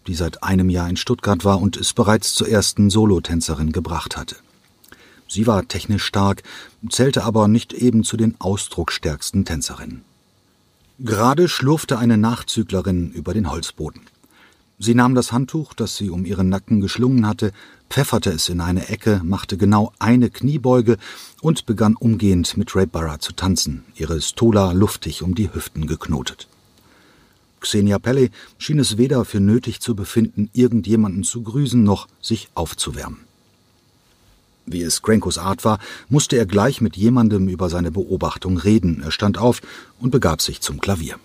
die 0.07 0.15
seit 0.15 0.41
einem 0.41 0.71
Jahr 0.71 0.89
in 0.89 0.97
Stuttgart 0.97 1.45
war 1.45 1.61
und 1.61 1.77
es 1.77 1.93
bereits 1.93 2.33
zur 2.33 2.49
ersten 2.49 2.89
Solotänzerin 2.89 3.71
gebracht 3.71 4.17
hatte. 4.17 4.37
Sie 5.27 5.45
war 5.45 5.67
technisch 5.67 6.03
stark, 6.03 6.41
zählte 6.89 7.25
aber 7.25 7.47
nicht 7.47 7.73
eben 7.73 8.03
zu 8.03 8.17
den 8.17 8.33
ausdrucksstärksten 8.39 9.45
Tänzerinnen. 9.45 10.08
Gerade 11.01 11.47
schlurfte 11.47 11.97
eine 11.97 12.17
Nachzüglerin 12.17 13.11
über 13.11 13.33
den 13.33 13.49
Holzboden. 13.49 14.01
Sie 14.79 14.93
nahm 14.93 15.15
das 15.15 15.31
Handtuch, 15.31 15.73
das 15.73 15.95
sie 15.95 16.09
um 16.09 16.25
ihren 16.25 16.49
Nacken 16.49 16.81
geschlungen 16.81 17.25
hatte, 17.25 17.53
pfefferte 17.89 18.31
es 18.31 18.49
in 18.49 18.59
eine 18.59 18.89
Ecke, 18.89 19.21
machte 19.23 19.55
genau 19.55 19.93
eine 19.99 20.29
Kniebeuge 20.29 20.97
und 21.41 21.65
begann 21.65 21.95
umgehend 21.95 22.57
mit 22.57 22.75
Ray 22.75 22.85
Barra 22.85 23.19
zu 23.19 23.31
tanzen, 23.31 23.85
ihre 23.95 24.21
Stola 24.21 24.73
luftig 24.73 25.23
um 25.23 25.35
die 25.35 25.53
Hüften 25.53 25.87
geknotet. 25.87 26.49
Xenia 27.61 27.97
Pelle 27.97 28.29
schien 28.57 28.79
es 28.79 28.97
weder 28.97 29.23
für 29.23 29.39
nötig 29.39 29.79
zu 29.79 29.95
befinden, 29.95 30.49
irgendjemanden 30.51 31.23
zu 31.23 31.43
grüßen, 31.43 31.81
noch 31.81 32.09
sich 32.21 32.49
aufzuwärmen. 32.55 33.28
Wie 34.71 34.83
es 34.83 35.01
Crankos 35.01 35.39
Art 35.39 35.65
war, 35.65 35.79
musste 36.09 36.37
er 36.37 36.45
gleich 36.45 36.79
mit 36.79 36.95
jemandem 36.95 37.47
über 37.49 37.69
seine 37.69 37.91
Beobachtung 37.91 38.57
reden. 38.57 39.01
Er 39.01 39.11
stand 39.11 39.39
auf 39.39 39.61
und 39.99 40.11
begab 40.11 40.41
sich 40.41 40.61
zum 40.61 40.79
Klavier. 40.79 41.15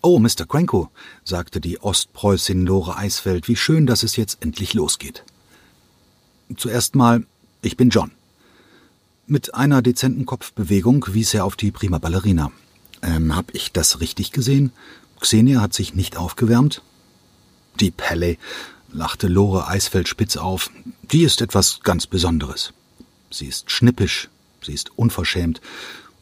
Oh, 0.00 0.18
Mr. 0.18 0.46
Cranko, 0.48 0.90
sagte 1.24 1.60
die 1.60 1.82
Ostpreußin 1.82 2.64
Lore 2.64 2.96
Eisfeld, 2.96 3.48
wie 3.48 3.56
schön, 3.56 3.86
dass 3.86 4.02
es 4.02 4.16
jetzt 4.16 4.38
endlich 4.40 4.72
losgeht. 4.72 5.24
Zuerst 6.56 6.94
mal, 6.94 7.26
ich 7.60 7.76
bin 7.76 7.90
John. 7.90 8.12
Mit 9.26 9.54
einer 9.54 9.82
dezenten 9.82 10.24
Kopfbewegung 10.24 11.04
wies 11.08 11.34
er 11.34 11.44
auf 11.44 11.56
die 11.56 11.70
prima 11.70 11.98
Ballerina. 11.98 12.50
Ähm, 13.02 13.36
hab 13.36 13.54
ich 13.54 13.72
das 13.72 14.00
richtig 14.00 14.32
gesehen? 14.32 14.72
Xenia 15.20 15.60
hat 15.60 15.74
sich 15.74 15.94
nicht 15.94 16.16
aufgewärmt? 16.16 16.80
Die 17.80 17.90
Pelle, 17.90 18.38
lachte 18.92 19.28
Lore 19.28 19.68
Eisfeld 19.68 20.08
spitz 20.08 20.36
auf, 20.36 20.70
die 21.02 21.22
ist 21.22 21.40
etwas 21.40 21.80
ganz 21.82 22.06
Besonderes. 22.06 22.72
Sie 23.30 23.46
ist 23.46 23.70
schnippisch, 23.70 24.28
sie 24.62 24.72
ist 24.72 24.90
unverschämt 24.96 25.60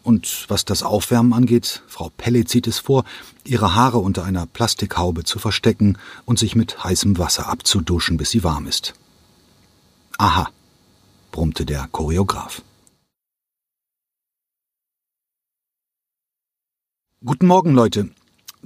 und 0.06 0.44
was 0.48 0.64
das 0.64 0.84
Aufwärmen 0.84 1.32
angeht, 1.32 1.82
Frau 1.88 2.10
Pelle 2.16 2.44
zieht 2.44 2.68
es 2.68 2.78
vor, 2.78 3.04
ihre 3.42 3.74
Haare 3.74 3.98
unter 3.98 4.22
einer 4.22 4.46
Plastikhaube 4.46 5.24
zu 5.24 5.40
verstecken 5.40 5.98
und 6.24 6.38
sich 6.38 6.54
mit 6.54 6.84
heißem 6.84 7.18
Wasser 7.18 7.48
abzuduschen, 7.48 8.16
bis 8.16 8.30
sie 8.30 8.44
warm 8.44 8.68
ist. 8.68 8.94
Aha, 10.16 10.48
brummte 11.32 11.66
der 11.66 11.88
Choreograf. 11.90 12.62
Guten 17.24 17.48
Morgen, 17.48 17.74
Leute. 17.74 18.10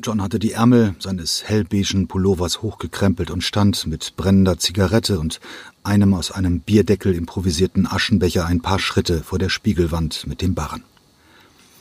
John 0.02 0.22
hatte 0.22 0.38
die 0.38 0.52
Ärmel 0.52 0.94
seines 0.98 1.44
hellbeigen 1.44 2.08
Pullovers 2.08 2.62
hochgekrempelt 2.62 3.30
und 3.30 3.42
stand 3.42 3.86
mit 3.86 4.14
brennender 4.16 4.58
Zigarette 4.58 5.20
und 5.20 5.40
einem 5.82 6.14
aus 6.14 6.30
einem 6.30 6.60
Bierdeckel 6.60 7.14
improvisierten 7.14 7.86
Aschenbecher 7.86 8.46
ein 8.46 8.60
paar 8.60 8.78
Schritte 8.78 9.22
vor 9.22 9.38
der 9.38 9.50
Spiegelwand 9.50 10.26
mit 10.26 10.40
dem 10.40 10.54
Barren. 10.54 10.84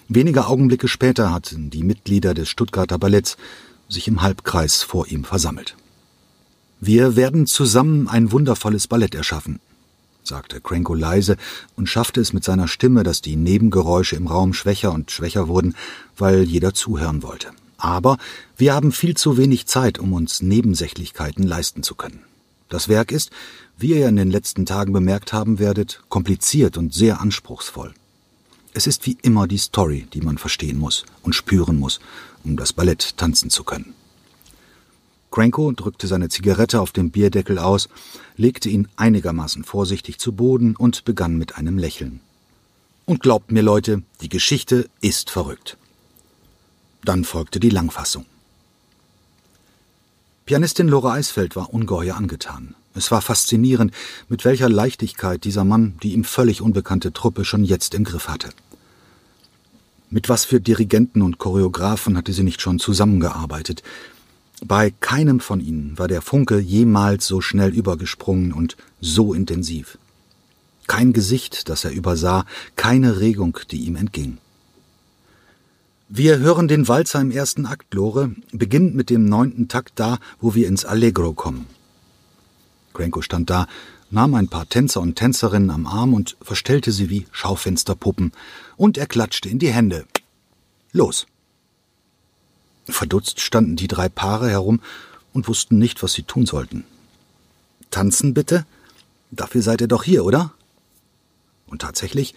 Wenige 0.10 0.48
Augenblicke 0.48 0.88
später 0.88 1.32
hatten 1.32 1.70
die 1.70 1.84
Mitglieder 1.84 2.34
des 2.34 2.50
Stuttgarter 2.50 2.98
Balletts 2.98 3.38
sich 3.88 4.08
im 4.08 4.22
Halbkreis 4.22 4.84
vor 4.84 5.08
ihm 5.08 5.24
versammelt. 5.24 5.76
Wir 6.82 7.16
werden 7.16 7.46
zusammen 7.46 8.08
ein 8.08 8.32
wundervolles 8.32 8.88
Ballett 8.88 9.16
erschaffen, 9.16 9.60
sagte 10.24 10.62
Cranko 10.62 10.94
leise 10.94 11.38
und 11.76 11.88
schaffte 11.88 12.20
es 12.22 12.34
mit 12.34 12.44
seiner 12.44 12.68
Stimme, 12.68 13.04
dass 13.04 13.22
die 13.22 13.36
Nebengeräusche 13.36 14.16
im 14.16 14.28
Raum 14.28 14.54
schwächer 14.54 14.92
und 14.92 15.12
schwächer 15.12 15.48
wurden, 15.48 15.76
weil 16.18 16.44
jeder 16.44 16.74
zuhören 16.74 17.24
wollte. 17.24 17.50
Aber 17.80 18.18
wir 18.58 18.74
haben 18.74 18.92
viel 18.92 19.16
zu 19.16 19.38
wenig 19.38 19.66
Zeit, 19.66 19.98
um 20.00 20.14
uns 20.14 20.42
Nebensächlichkeiten 20.42 21.44
leisten 21.44 21.82
zu 21.82 21.96
können. 21.96 22.24
Das 22.68 22.88
Werk 22.88 23.12
ist, 23.12 23.32
wie 23.78 23.96
ihr 23.96 24.08
in 24.08 24.18
den 24.18 24.30
letzten 24.30 24.66
Tagen 24.66 24.94
bemerkt 24.94 25.34
haben 25.34 25.58
werdet, 25.58 26.02
kompliziert 26.10 26.78
und 26.78 26.94
sehr 26.94 27.20
anspruchsvoll. 27.22 27.94
Es 28.74 28.86
ist 28.86 29.06
wie 29.08 29.18
immer 29.24 29.48
die 29.48 29.58
Story, 29.58 30.08
die 30.14 30.22
man 30.22 30.38
verstehen 30.38 30.78
muss 30.78 31.06
und 31.24 31.34
spüren 31.34 31.80
muss, 31.80 32.00
um 32.44 32.58
das 32.58 32.74
Ballett 32.74 33.18
tanzen 33.18 33.50
zu 33.50 33.64
können. 33.64 33.94
Cranko 35.32 35.72
drückte 35.72 36.08
seine 36.08 36.30
Zigarette 36.30 36.82
auf 36.82 36.92
dem 36.92 37.12
Bierdeckel 37.12 37.60
aus, 37.60 37.88
legte 38.36 38.70
ihn 38.70 38.88
einigermaßen 38.96 39.64
vorsichtig 39.64 40.20
zu 40.20 40.34
Boden 40.34 40.76
und 40.76 41.06
begann 41.06 41.38
mit 41.38 41.56
einem 41.56 41.78
Lächeln. 41.78 42.20
Und 43.06 43.22
glaubt 43.22 43.52
mir, 43.52 43.62
Leute, 43.62 44.04
die 44.22 44.30
Geschichte 44.30 44.88
ist 45.02 45.30
verrückt. 45.30 45.78
Dann 47.04 47.24
folgte 47.24 47.60
die 47.60 47.70
Langfassung. 47.70 48.26
Pianistin 50.46 50.88
Lore 50.88 51.12
Eisfeld 51.12 51.56
war 51.56 51.74
ungeheuer 51.74 52.16
angetan. 52.16 52.76
Es 52.96 53.12
war 53.12 53.22
faszinierend, 53.22 53.94
mit 54.30 54.46
welcher 54.46 54.68
Leichtigkeit 54.68 55.44
dieser 55.44 55.64
Mann 55.64 55.96
die 56.02 56.14
ihm 56.14 56.24
völlig 56.24 56.62
unbekannte 56.62 57.14
Truppe 57.14 57.46
schon 57.46 57.64
jetzt 57.64 57.94
im 57.94 58.04
Griff 58.04 58.28
hatte. 58.28 58.50
Mit 60.10 60.28
was 60.28 60.46
für 60.46 60.60
Dirigenten 60.60 61.22
und 61.22 61.38
Choreografen 61.38 62.18
hatte 62.18 62.34
sie 62.34 62.42
nicht 62.44 62.62
schon 62.62 62.80
zusammengearbeitet. 62.80 63.84
Bei 64.66 64.92
keinem 65.00 65.40
von 65.40 65.62
ihnen 65.62 65.98
war 66.00 66.08
der 66.08 66.24
Funke 66.24 66.58
jemals 66.58 67.28
so 67.28 67.42
schnell 67.42 67.72
übergesprungen 67.74 68.52
und 68.52 68.76
so 69.00 69.34
intensiv. 69.36 70.00
Kein 70.88 71.14
Gesicht, 71.14 71.70
das 71.70 71.86
er 71.86 71.92
übersah, 71.92 72.46
keine 72.76 73.20
Regung, 73.20 73.60
die 73.70 73.82
ihm 73.82 73.96
entging. 73.96 74.40
Wir 76.12 76.40
hören 76.40 76.68
den 76.68 76.88
Walzer 76.88 77.22
im 77.22 77.30
ersten 77.30 77.68
Akt, 77.68 77.94
Lore, 77.94 78.32
beginnt 78.52 78.96
mit 78.96 79.12
dem 79.12 79.26
neunten 79.26 79.68
Takt 79.68 80.00
da, 80.00 80.18
wo 80.42 80.56
wir 80.56 80.68
ins 80.68 80.84
Allegro 80.84 81.34
kommen. 81.34 81.68
Cranko 82.96 83.22
stand 83.22 83.52
da, 83.52 83.68
nahm 84.10 84.34
ein 84.34 84.48
paar 84.48 84.68
Tänzer 84.68 85.02
und 85.02 85.18
Tänzerinnen 85.18 85.70
am 85.70 85.86
Arm 85.86 86.16
und 86.16 86.36
verstellte 86.42 86.92
sie 86.92 87.12
wie 87.12 87.28
Schaufensterpuppen, 87.32 88.32
und 88.76 88.98
er 88.98 89.06
klatschte 89.06 89.50
in 89.50 89.60
die 89.60 89.72
Hände. 89.72 90.08
Los! 90.94 91.28
Verdutzt 92.88 93.40
standen 93.40 93.76
die 93.76 93.88
drei 93.88 94.10
Paare 94.10 94.50
herum 94.50 94.82
und 95.32 95.48
wussten 95.48 95.78
nicht, 95.78 96.02
was 96.02 96.14
sie 96.14 96.24
tun 96.24 96.48
sollten. 96.48 96.86
Tanzen 97.92 98.34
bitte? 98.34 98.66
Dafür 99.30 99.62
seid 99.62 99.80
ihr 99.80 99.88
doch 99.88 100.04
hier, 100.04 100.26
oder? 100.26 100.54
Und 101.68 101.84
tatsächlich, 101.84 102.34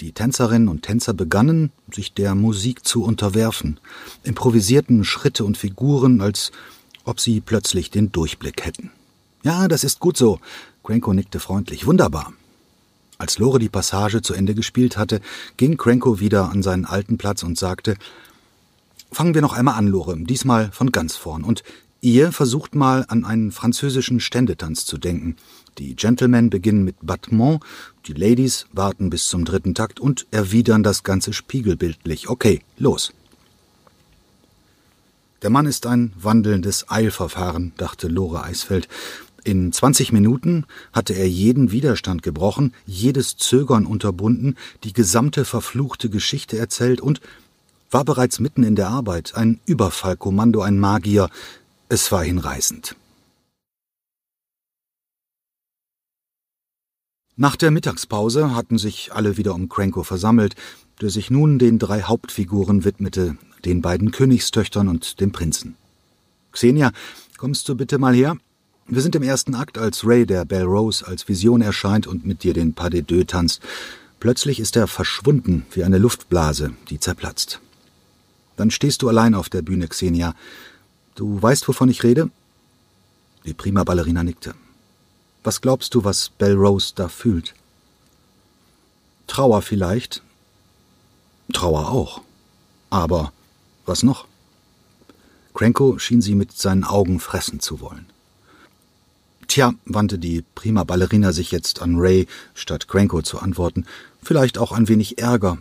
die 0.00 0.12
Tänzerinnen 0.12 0.68
und 0.68 0.82
Tänzer 0.82 1.12
begannen, 1.12 1.72
sich 1.92 2.14
der 2.14 2.34
Musik 2.34 2.86
zu 2.86 3.04
unterwerfen, 3.04 3.78
improvisierten 4.22 5.04
Schritte 5.04 5.44
und 5.44 5.58
Figuren, 5.58 6.20
als 6.20 6.52
ob 7.04 7.20
sie 7.20 7.40
plötzlich 7.40 7.90
den 7.90 8.12
Durchblick 8.12 8.64
hätten. 8.64 8.90
Ja, 9.42 9.68
das 9.68 9.84
ist 9.84 10.00
gut 10.00 10.16
so. 10.16 10.38
Cranko 10.84 11.12
nickte 11.12 11.40
freundlich. 11.40 11.86
Wunderbar. 11.86 12.32
Als 13.18 13.38
Lore 13.38 13.58
die 13.58 13.68
Passage 13.68 14.22
zu 14.22 14.32
Ende 14.32 14.54
gespielt 14.54 14.96
hatte, 14.96 15.20
ging 15.56 15.76
Cranko 15.76 16.20
wieder 16.20 16.50
an 16.50 16.62
seinen 16.62 16.86
alten 16.86 17.18
Platz 17.18 17.42
und 17.42 17.58
sagte, 17.58 17.96
Fangen 19.12 19.34
wir 19.34 19.42
noch 19.42 19.54
einmal 19.54 19.74
an, 19.74 19.88
Lore, 19.88 20.16
diesmal 20.18 20.70
von 20.70 20.92
ganz 20.92 21.16
vorn. 21.16 21.42
Und 21.42 21.64
ihr 22.00 22.30
versucht 22.30 22.76
mal 22.76 23.04
an 23.08 23.24
einen 23.24 23.50
französischen 23.50 24.20
Ständetanz 24.20 24.86
zu 24.86 24.98
denken. 24.98 25.36
Die 25.78 25.96
Gentlemen 25.96 26.48
beginnen 26.48 26.84
mit 26.84 26.96
Battement, 27.02 27.60
die 28.06 28.12
Ladies 28.14 28.66
warten 28.72 29.10
bis 29.10 29.28
zum 29.28 29.44
dritten 29.44 29.74
Takt 29.74 30.00
und 30.00 30.26
erwidern 30.30 30.82
das 30.82 31.02
Ganze 31.02 31.32
spiegelbildlich. 31.32 32.28
Okay, 32.28 32.62
los. 32.78 33.12
Der 35.42 35.50
Mann 35.50 35.66
ist 35.66 35.86
ein 35.86 36.12
wandelndes 36.16 36.90
Eilverfahren, 36.90 37.72
dachte 37.76 38.08
Lore 38.08 38.42
Eisfeld. 38.42 38.88
In 39.42 39.72
20 39.72 40.12
Minuten 40.12 40.66
hatte 40.92 41.14
er 41.14 41.28
jeden 41.28 41.72
Widerstand 41.72 42.22
gebrochen, 42.22 42.74
jedes 42.84 43.36
Zögern 43.36 43.86
unterbunden, 43.86 44.56
die 44.84 44.92
gesamte 44.92 45.46
verfluchte 45.46 46.10
Geschichte 46.10 46.58
erzählt 46.58 47.00
und 47.00 47.20
war 47.90 48.04
bereits 48.04 48.38
mitten 48.38 48.62
in 48.62 48.76
der 48.76 48.88
Arbeit, 48.88 49.34
ein 49.34 49.58
Überfallkommando, 49.64 50.60
ein 50.60 50.78
Magier. 50.78 51.30
Es 51.88 52.12
war 52.12 52.22
hinreißend. 52.22 52.96
Nach 57.40 57.56
der 57.56 57.70
Mittagspause 57.70 58.54
hatten 58.54 58.76
sich 58.76 59.14
alle 59.14 59.38
wieder 59.38 59.54
um 59.54 59.70
Cranko 59.70 60.02
versammelt, 60.02 60.56
der 61.00 61.08
sich 61.08 61.30
nun 61.30 61.58
den 61.58 61.78
drei 61.78 62.02
Hauptfiguren 62.02 62.84
widmete, 62.84 63.38
den 63.64 63.80
beiden 63.80 64.10
Königstöchtern 64.10 64.88
und 64.88 65.20
dem 65.20 65.32
Prinzen. 65.32 65.74
Xenia, 66.52 66.92
kommst 67.38 67.66
du 67.66 67.76
bitte 67.76 67.96
mal 67.96 68.14
her? 68.14 68.36
Wir 68.88 69.00
sind 69.00 69.14
im 69.14 69.22
ersten 69.22 69.54
Akt, 69.54 69.78
als 69.78 70.06
Ray 70.06 70.26
der 70.26 70.44
Belle 70.44 70.66
Rose 70.66 71.06
als 71.06 71.28
Vision 71.28 71.62
erscheint 71.62 72.06
und 72.06 72.26
mit 72.26 72.42
dir 72.42 72.52
den 72.52 72.74
Pas 72.74 72.90
de 72.90 73.00
Deux 73.00 73.26
tanzt. 73.26 73.62
Plötzlich 74.18 74.60
ist 74.60 74.76
er 74.76 74.86
verschwunden 74.86 75.64
wie 75.72 75.82
eine 75.82 75.96
Luftblase, 75.96 76.74
die 76.90 77.00
zerplatzt. 77.00 77.58
Dann 78.58 78.70
stehst 78.70 79.00
du 79.00 79.08
allein 79.08 79.34
auf 79.34 79.48
der 79.48 79.62
Bühne, 79.62 79.88
Xenia. 79.88 80.34
Du 81.14 81.40
weißt, 81.40 81.66
wovon 81.68 81.88
ich 81.88 82.02
rede? 82.02 82.30
Die 83.46 83.54
prima 83.54 83.82
Ballerina 83.82 84.24
nickte. 84.24 84.54
Was 85.42 85.60
glaubst 85.60 85.94
du, 85.94 86.04
was 86.04 86.28
Belle 86.28 86.54
Rose 86.56 86.92
da 86.94 87.08
fühlt? 87.08 87.54
Trauer 89.26 89.62
vielleicht. 89.62 90.22
Trauer 91.52 91.90
auch. 91.90 92.20
Aber 92.90 93.32
was 93.86 94.02
noch? 94.02 94.26
Cranko 95.54 95.98
schien 95.98 96.22
sie 96.22 96.34
mit 96.34 96.52
seinen 96.52 96.84
Augen 96.84 97.20
fressen 97.20 97.60
zu 97.60 97.80
wollen. 97.80 98.06
Tja, 99.48 99.74
wandte 99.84 100.18
die 100.18 100.44
prima 100.54 100.84
Ballerina 100.84 101.32
sich 101.32 101.50
jetzt 101.50 101.82
an 101.82 101.96
Ray, 101.96 102.26
statt 102.54 102.86
Cranko 102.86 103.22
zu 103.22 103.40
antworten, 103.40 103.84
vielleicht 104.22 104.58
auch 104.58 104.70
ein 104.70 104.88
wenig 104.88 105.18
Ärger, 105.18 105.58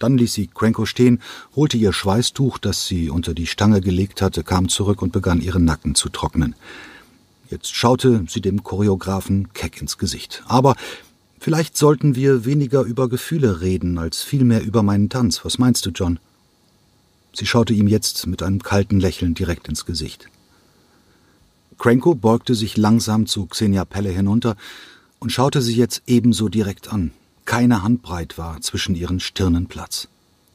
dann 0.00 0.16
ließ 0.16 0.32
sie 0.32 0.48
Cranko 0.48 0.86
stehen, 0.86 1.20
holte 1.54 1.76
ihr 1.76 1.92
Schweißtuch, 1.92 2.58
das 2.58 2.86
sie 2.86 3.10
unter 3.10 3.34
die 3.34 3.46
Stange 3.46 3.80
gelegt 3.80 4.22
hatte, 4.22 4.42
kam 4.42 4.68
zurück 4.68 5.02
und 5.02 5.12
begann 5.12 5.42
ihren 5.42 5.64
Nacken 5.64 5.94
zu 5.94 6.08
trocknen. 6.08 6.56
Jetzt 7.50 7.74
schaute 7.74 8.24
sie 8.28 8.40
dem 8.40 8.62
Choreografen 8.62 9.52
keck 9.52 9.80
ins 9.80 9.98
Gesicht. 9.98 10.42
Aber 10.46 10.76
vielleicht 11.38 11.76
sollten 11.76 12.14
wir 12.14 12.44
weniger 12.44 12.82
über 12.82 13.08
Gefühle 13.08 13.60
reden, 13.60 13.98
als 13.98 14.22
vielmehr 14.22 14.62
über 14.62 14.82
meinen 14.82 15.08
Tanz. 15.08 15.44
Was 15.44 15.58
meinst 15.58 15.84
du, 15.84 15.90
John? 15.90 16.18
Sie 17.32 17.46
schaute 17.46 17.74
ihm 17.74 17.88
jetzt 17.88 18.26
mit 18.26 18.42
einem 18.42 18.62
kalten 18.62 19.00
Lächeln 19.00 19.34
direkt 19.34 19.68
ins 19.68 19.84
Gesicht. 19.84 20.28
Cranko 21.78 22.14
beugte 22.14 22.54
sich 22.54 22.76
langsam 22.76 23.26
zu 23.26 23.46
Xenia 23.46 23.84
Pelle 23.84 24.10
hinunter 24.10 24.56
und 25.18 25.30
schaute 25.30 25.60
sie 25.60 25.76
jetzt 25.76 26.02
ebenso 26.06 26.48
direkt 26.48 26.92
an 26.92 27.12
keine 27.50 27.82
Handbreit 27.82 28.38
war 28.38 28.60
zwischen 28.60 28.94
ihren 28.94 29.18
Stirnen 29.18 29.66
Platz. 29.66 30.06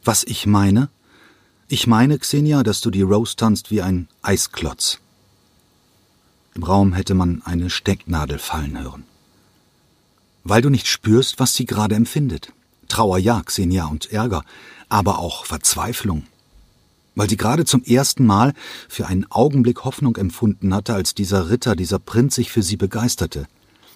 Was 0.06 0.24
ich 0.24 0.46
meine? 0.46 0.88
Ich 1.68 1.88
meine, 1.88 2.18
Xenia, 2.18 2.64
dass 2.64 2.80
du 2.80 2.90
die 2.90 3.02
Rose 3.02 3.36
tanzt 3.36 3.70
wie 3.70 3.82
ein 3.82 4.08
Eisklotz. 4.22 5.00
Im 6.56 6.64
Raum 6.64 6.94
hätte 6.94 7.16
man 7.16 7.42
eine 7.44 7.70
Stecknadel 7.70 8.40
fallen 8.40 8.82
hören. 8.82 9.04
Weil 10.46 10.62
du 10.62 10.70
nicht 10.70 10.88
spürst, 10.88 11.38
was 11.38 11.54
sie 11.54 11.66
gerade 11.66 11.96
empfindet. 11.96 12.54
Trauer 12.88 13.18
ja, 13.18 13.42
Xenia, 13.44 13.88
und 13.88 14.12
Ärger, 14.12 14.44
aber 14.88 15.20
auch 15.20 15.46
Verzweiflung. 15.46 16.24
Weil 17.14 17.30
sie 17.30 17.36
gerade 17.36 17.66
zum 17.66 17.84
ersten 17.84 18.26
Mal 18.26 18.54
für 18.88 19.08
einen 19.08 19.30
Augenblick 19.30 19.84
Hoffnung 19.84 20.16
empfunden 20.16 20.74
hatte, 20.74 20.94
als 20.94 21.14
dieser 21.14 21.50
Ritter, 21.50 21.76
dieser 21.76 22.00
Prinz 22.00 22.36
sich 22.36 22.52
für 22.52 22.64
sie 22.64 22.78
begeisterte. 22.78 23.48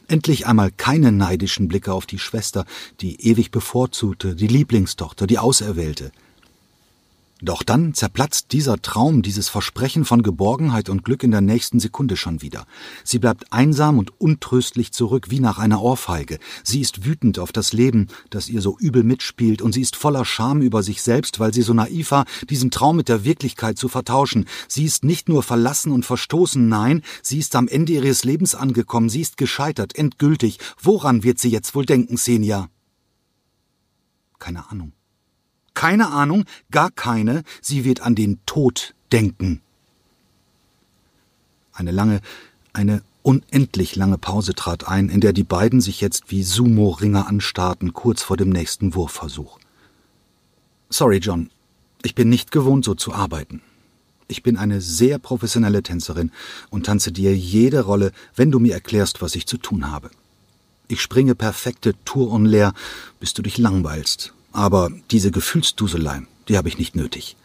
Endlich 0.10 0.46
einmal 0.46 0.70
keine 0.72 1.14
neidischen 1.14 1.70
Blicke 1.70 1.94
auf 1.94 2.08
die 2.08 2.20
Schwester, 2.20 2.66
die 3.00 3.22
ewig 3.26 3.52
bevorzugte, 3.52 4.36
die 4.36 4.48
Lieblingstochter, 4.48 5.28
die 5.28 5.40
Auserwählte. 5.40 6.12
Doch 7.42 7.64
dann 7.64 7.94
zerplatzt 7.94 8.52
dieser 8.52 8.82
Traum, 8.82 9.22
dieses 9.22 9.48
Versprechen 9.48 10.04
von 10.04 10.24
Geborgenheit 10.24 10.90
und 10.90 11.06
Glück 11.06 11.24
in 11.24 11.32
der 11.32 11.40
nächsten 11.40 11.80
Sekunde 11.80 12.18
schon 12.18 12.42
wieder. 12.42 12.66
Sie 13.06 13.18
bleibt 13.18 13.54
einsam 13.54 13.98
und 13.98 14.20
untröstlich 14.20 14.92
zurück, 14.92 15.28
wie 15.30 15.40
nach 15.40 15.58
einer 15.58 15.82
Ohrfeige. 15.82 16.40
Sie 16.64 16.82
ist 16.82 17.06
wütend 17.06 17.40
auf 17.40 17.54
das 17.54 17.72
Leben, 17.72 18.08
das 18.30 18.50
ihr 18.50 18.60
so 18.60 18.78
übel 18.78 19.04
mitspielt, 19.04 19.62
und 19.62 19.72
sie 19.72 19.82
ist 19.82 19.96
voller 19.96 20.26
Scham 20.26 20.62
über 20.62 20.84
sich 20.84 21.02
selbst, 21.02 21.40
weil 21.40 21.54
sie 21.54 21.62
so 21.62 21.74
naiv 21.74 22.12
war, 22.12 22.26
diesen 22.50 22.72
Traum 22.72 22.98
mit 22.98 23.08
der 23.08 23.24
Wirklichkeit 23.24 23.78
zu 23.78 23.88
vertauschen. 23.88 24.46
Sie 24.68 24.84
ist 24.84 25.06
nicht 25.06 25.30
nur 25.30 25.42
verlassen 25.42 25.94
und 25.94 26.06
verstoßen, 26.06 26.68
nein, 26.68 27.04
sie 27.24 27.40
ist 27.40 27.56
am 27.56 27.70
Ende 27.70 27.94
ihres 27.94 28.26
Lebens 28.26 28.54
angekommen, 28.54 29.08
sie 29.08 29.22
ist 29.22 29.38
gescheitert, 29.38 29.96
endgültig. 29.96 30.60
Woran 30.82 31.24
wird 31.24 31.40
sie 31.40 31.50
jetzt 31.50 31.74
wohl 31.74 31.86
denken, 31.86 32.18
Senja? 32.18 32.68
Keine 34.40 34.70
Ahnung. 34.70 34.92
Keine 35.80 36.10
Ahnung, 36.10 36.44
gar 36.72 36.92
keine, 36.92 37.46
sie 37.62 37.86
wird 37.86 38.02
an 38.02 38.14
den 38.14 38.38
Tod 38.46 38.96
denken. 39.14 39.62
Eine 41.72 41.92
lange, 41.92 42.20
eine 42.74 43.02
unendlich 43.24 43.96
lange 43.96 44.18
Pause 44.18 44.54
trat 44.56 44.90
ein, 44.90 45.08
in 45.08 45.22
der 45.22 45.32
die 45.32 45.46
beiden 45.46 45.80
sich 45.80 46.02
jetzt 46.02 46.32
wie 46.32 46.44
Sumo-Ringer 46.44 47.28
anstarrten, 47.28 47.94
kurz 47.94 48.24
vor 48.24 48.36
dem 48.36 48.50
nächsten 48.50 48.94
Wurfversuch. 48.94 49.58
Sorry, 50.90 51.20
John, 51.20 51.50
ich 52.04 52.14
bin 52.14 52.28
nicht 52.28 52.52
gewohnt, 52.52 52.84
so 52.84 52.94
zu 52.94 53.14
arbeiten. 53.14 53.62
Ich 54.28 54.44
bin 54.44 54.58
eine 54.58 54.82
sehr 54.82 55.18
professionelle 55.18 55.82
Tänzerin 55.82 56.34
und 56.70 56.88
tanze 56.88 57.14
dir 57.14 57.34
jede 57.38 57.86
Rolle, 57.86 58.12
wenn 58.36 58.52
du 58.52 58.60
mir 58.60 58.74
erklärst, 58.74 59.22
was 59.22 59.34
ich 59.34 59.48
zu 59.48 59.56
tun 59.56 59.90
habe. 59.90 60.12
Ich 60.90 61.02
springe 61.02 61.36
perfekte 61.36 61.94
Tour 62.04 62.36
en 62.36 62.46
l'air, 62.46 62.74
bis 63.22 63.34
du 63.34 63.42
dich 63.42 63.58
langweilst, 63.58 64.34
aber 64.52 64.92
diese 65.12 65.32
Gefühlsduselei, 65.32 66.24
die 66.48 66.58
habe 66.58 66.68
ich 66.68 66.78
nicht 66.78 66.96
nötig. 66.96 67.36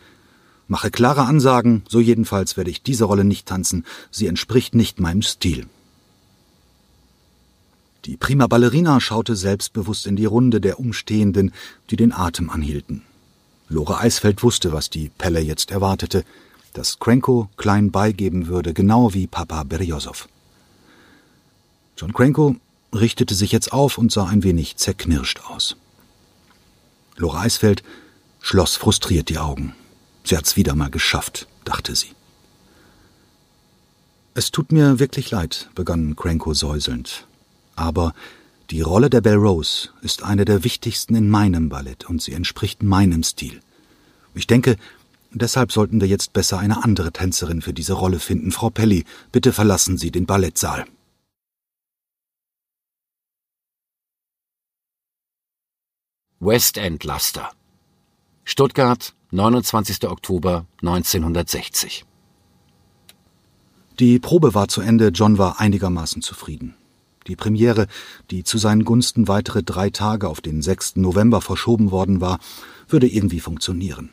Mache 0.66 0.90
klare 0.90 1.22
Ansagen, 1.24 1.82
so 1.88 2.00
jedenfalls 2.00 2.56
werde 2.56 2.70
ich 2.70 2.82
diese 2.82 3.04
Rolle 3.04 3.24
nicht 3.24 3.46
tanzen, 3.46 3.84
sie 4.10 4.26
entspricht 4.26 4.74
nicht 4.74 4.98
meinem 4.98 5.22
Stil. 5.22 5.66
Die 8.06 8.16
prima 8.16 8.46
Ballerina 8.46 9.00
schaute 9.00 9.36
selbstbewusst 9.36 10.06
in 10.06 10.16
die 10.16 10.24
Runde 10.26 10.60
der 10.60 10.78
Umstehenden, 10.78 11.52
die 11.90 11.96
den 11.96 12.12
Atem 12.12 12.50
anhielten. 12.50 13.02
Lore 13.68 13.98
Eisfeld 13.98 14.42
wusste, 14.42 14.72
was 14.72 14.90
die 14.90 15.10
Pelle 15.16 15.40
jetzt 15.40 15.70
erwartete, 15.70 16.24
dass 16.74 16.98
Cranko 16.98 17.48
klein 17.56 17.90
beigeben 17.90 18.46
würde, 18.46 18.74
genau 18.74 19.14
wie 19.14 19.26
Papa 19.26 19.62
Beriosow. 19.62 20.28
John 21.96 22.12
Cranko 22.12 22.56
richtete 22.94 23.34
sich 23.34 23.52
jetzt 23.52 23.72
auf 23.72 23.96
und 23.96 24.12
sah 24.12 24.26
ein 24.26 24.42
wenig 24.42 24.76
zerknirscht 24.76 25.40
aus. 25.46 25.76
Lore 27.16 27.38
Eisfeld 27.38 27.82
schloss 28.40 28.76
frustriert 28.76 29.28
die 29.28 29.38
Augen. 29.38 29.74
Sie 30.24 30.36
hat's 30.36 30.56
wieder 30.56 30.74
mal 30.74 30.90
geschafft, 30.90 31.46
dachte 31.64 31.94
sie. 31.94 32.12
Es 34.34 34.50
tut 34.50 34.72
mir 34.72 34.98
wirklich 34.98 35.30
leid, 35.30 35.70
begann 35.74 36.16
Cranko 36.16 36.54
säuselnd. 36.54 37.26
Aber 37.76 38.14
die 38.70 38.80
Rolle 38.80 39.10
der 39.10 39.20
Belle 39.20 39.36
Rose 39.36 39.90
ist 40.02 40.22
eine 40.22 40.44
der 40.44 40.64
wichtigsten 40.64 41.14
in 41.14 41.28
meinem 41.28 41.68
Ballett 41.68 42.08
und 42.08 42.22
sie 42.22 42.32
entspricht 42.32 42.82
meinem 42.82 43.22
Stil. 43.22 43.60
Ich 44.34 44.46
denke, 44.46 44.76
deshalb 45.32 45.70
sollten 45.70 46.00
wir 46.00 46.08
jetzt 46.08 46.32
besser 46.32 46.58
eine 46.58 46.82
andere 46.82 47.12
Tänzerin 47.12 47.62
für 47.62 47.72
diese 47.72 47.92
Rolle 47.92 48.18
finden. 48.18 48.50
Frau 48.50 48.70
Pelli, 48.70 49.04
bitte 49.30 49.52
verlassen 49.52 49.98
Sie 49.98 50.10
den 50.10 50.26
Ballettsaal. 50.26 50.84
West 56.44 56.76
End 56.76 57.04
Laster. 57.04 57.48
Stuttgart, 58.44 59.14
29. 59.30 60.06
Oktober 60.06 60.66
1960. 60.82 62.04
Die 63.98 64.18
Probe 64.18 64.52
war 64.52 64.68
zu 64.68 64.82
Ende, 64.82 65.08
John 65.08 65.38
war 65.38 65.58
einigermaßen 65.58 66.20
zufrieden. 66.20 66.74
Die 67.28 67.34
Premiere, 67.34 67.86
die 68.30 68.44
zu 68.44 68.58
seinen 68.58 68.84
Gunsten 68.84 69.26
weitere 69.26 69.62
drei 69.62 69.88
Tage 69.88 70.28
auf 70.28 70.42
den 70.42 70.60
6. 70.60 70.96
November 70.96 71.40
verschoben 71.40 71.90
worden 71.90 72.20
war, 72.20 72.38
würde 72.88 73.06
irgendwie 73.06 73.40
funktionieren. 73.40 74.10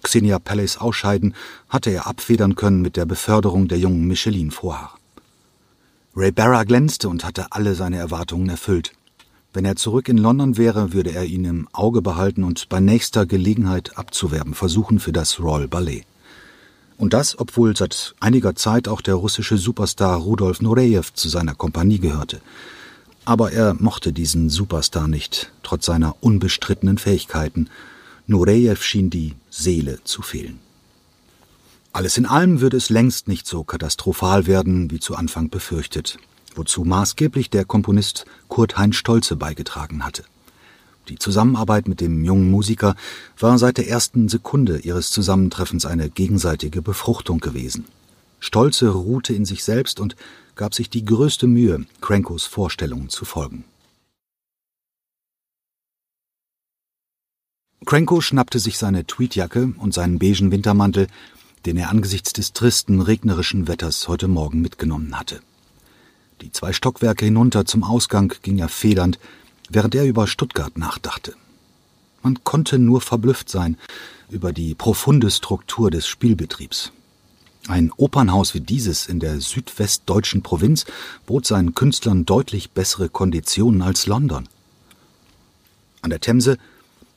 Xenia 0.00 0.38
Palace 0.38 0.76
Ausscheiden 0.76 1.34
hatte 1.68 1.90
er 1.90 2.06
abfedern 2.06 2.54
können 2.54 2.82
mit 2.82 2.96
der 2.96 3.04
Beförderung 3.04 3.66
der 3.66 3.80
jungen 3.80 4.06
Micheline 4.06 4.52
Vorhaar. 4.52 4.96
Ray 6.14 6.30
Barra 6.30 6.62
glänzte 6.62 7.08
und 7.08 7.24
hatte 7.24 7.46
alle 7.50 7.74
seine 7.74 7.96
Erwartungen 7.96 8.48
erfüllt. 8.48 8.92
Wenn 9.54 9.66
er 9.66 9.76
zurück 9.76 10.08
in 10.08 10.16
London 10.16 10.56
wäre, 10.56 10.94
würde 10.94 11.12
er 11.12 11.26
ihn 11.26 11.44
im 11.44 11.68
Auge 11.72 12.00
behalten 12.00 12.42
und 12.42 12.70
bei 12.70 12.80
nächster 12.80 13.26
Gelegenheit 13.26 13.98
abzuwerben 13.98 14.54
versuchen 14.54 14.98
für 14.98 15.12
das 15.12 15.40
Royal 15.40 15.68
Ballet. 15.68 16.06
Und 16.96 17.12
das, 17.12 17.38
obwohl 17.38 17.76
seit 17.76 18.14
einiger 18.18 18.54
Zeit 18.54 18.88
auch 18.88 19.02
der 19.02 19.14
russische 19.14 19.58
Superstar 19.58 20.16
Rudolf 20.16 20.62
Nureyev 20.62 21.12
zu 21.12 21.28
seiner 21.28 21.54
Kompanie 21.54 21.98
gehörte. 21.98 22.40
Aber 23.26 23.52
er 23.52 23.74
mochte 23.74 24.14
diesen 24.14 24.48
Superstar 24.48 25.06
nicht, 25.06 25.52
trotz 25.62 25.84
seiner 25.84 26.16
unbestrittenen 26.20 26.96
Fähigkeiten. 26.96 27.68
Nureyev 28.26 28.82
schien 28.82 29.10
die 29.10 29.34
Seele 29.50 29.98
zu 30.04 30.22
fehlen. 30.22 30.60
Alles 31.92 32.16
in 32.16 32.24
allem 32.24 32.62
würde 32.62 32.78
es 32.78 32.88
längst 32.88 33.28
nicht 33.28 33.46
so 33.46 33.64
katastrophal 33.64 34.46
werden, 34.46 34.90
wie 34.90 34.98
zu 34.98 35.14
Anfang 35.14 35.50
befürchtet 35.50 36.18
wozu 36.56 36.84
maßgeblich 36.84 37.50
der 37.50 37.64
Komponist 37.64 38.24
Kurt 38.48 38.78
Heinz 38.78 38.96
Stolze 38.96 39.36
beigetragen 39.36 40.04
hatte. 40.04 40.24
Die 41.08 41.18
Zusammenarbeit 41.18 41.88
mit 41.88 42.00
dem 42.00 42.24
jungen 42.24 42.50
Musiker 42.50 42.94
war 43.38 43.58
seit 43.58 43.78
der 43.78 43.88
ersten 43.88 44.28
Sekunde 44.28 44.78
ihres 44.78 45.10
Zusammentreffens 45.10 45.84
eine 45.84 46.08
gegenseitige 46.08 46.80
Befruchtung 46.80 47.40
gewesen. 47.40 47.86
Stolze 48.38 48.88
ruhte 48.90 49.34
in 49.34 49.44
sich 49.44 49.64
selbst 49.64 50.00
und 50.00 50.16
gab 50.54 50.74
sich 50.74 50.90
die 50.90 51.04
größte 51.04 51.46
Mühe, 51.46 51.86
Crankos 52.00 52.44
Vorstellungen 52.44 53.08
zu 53.08 53.24
folgen. 53.24 53.64
Cranko 57.84 58.20
schnappte 58.20 58.60
sich 58.60 58.78
seine 58.78 59.04
Tweedjacke 59.06 59.74
und 59.76 59.92
seinen 59.92 60.18
beigen 60.18 60.52
Wintermantel, 60.52 61.08
den 61.66 61.76
er 61.76 61.90
angesichts 61.90 62.32
des 62.32 62.52
tristen, 62.52 63.00
regnerischen 63.00 63.66
Wetters 63.66 64.08
heute 64.08 64.28
Morgen 64.28 64.60
mitgenommen 64.60 65.18
hatte. 65.18 65.40
Die 66.42 66.50
zwei 66.50 66.72
Stockwerke 66.72 67.24
hinunter 67.24 67.64
zum 67.64 67.84
Ausgang 67.84 68.34
ging 68.42 68.58
er 68.58 68.68
federnd, 68.68 69.20
während 69.70 69.94
er 69.94 70.04
über 70.04 70.26
Stuttgart 70.26 70.76
nachdachte. 70.76 71.34
Man 72.22 72.42
konnte 72.42 72.80
nur 72.80 73.00
verblüfft 73.00 73.48
sein 73.48 73.76
über 74.28 74.52
die 74.52 74.74
profunde 74.74 75.30
Struktur 75.30 75.90
des 75.90 76.06
Spielbetriebs. 76.08 76.90
Ein 77.68 77.92
Opernhaus 77.96 78.54
wie 78.54 78.60
dieses 78.60 79.06
in 79.06 79.20
der 79.20 79.40
südwestdeutschen 79.40 80.42
Provinz 80.42 80.84
bot 81.26 81.46
seinen 81.46 81.76
Künstlern 81.76 82.26
deutlich 82.26 82.72
bessere 82.72 83.08
Konditionen 83.08 83.80
als 83.80 84.06
London. 84.06 84.48
An 86.00 86.10
der 86.10 86.20
Themse 86.20 86.58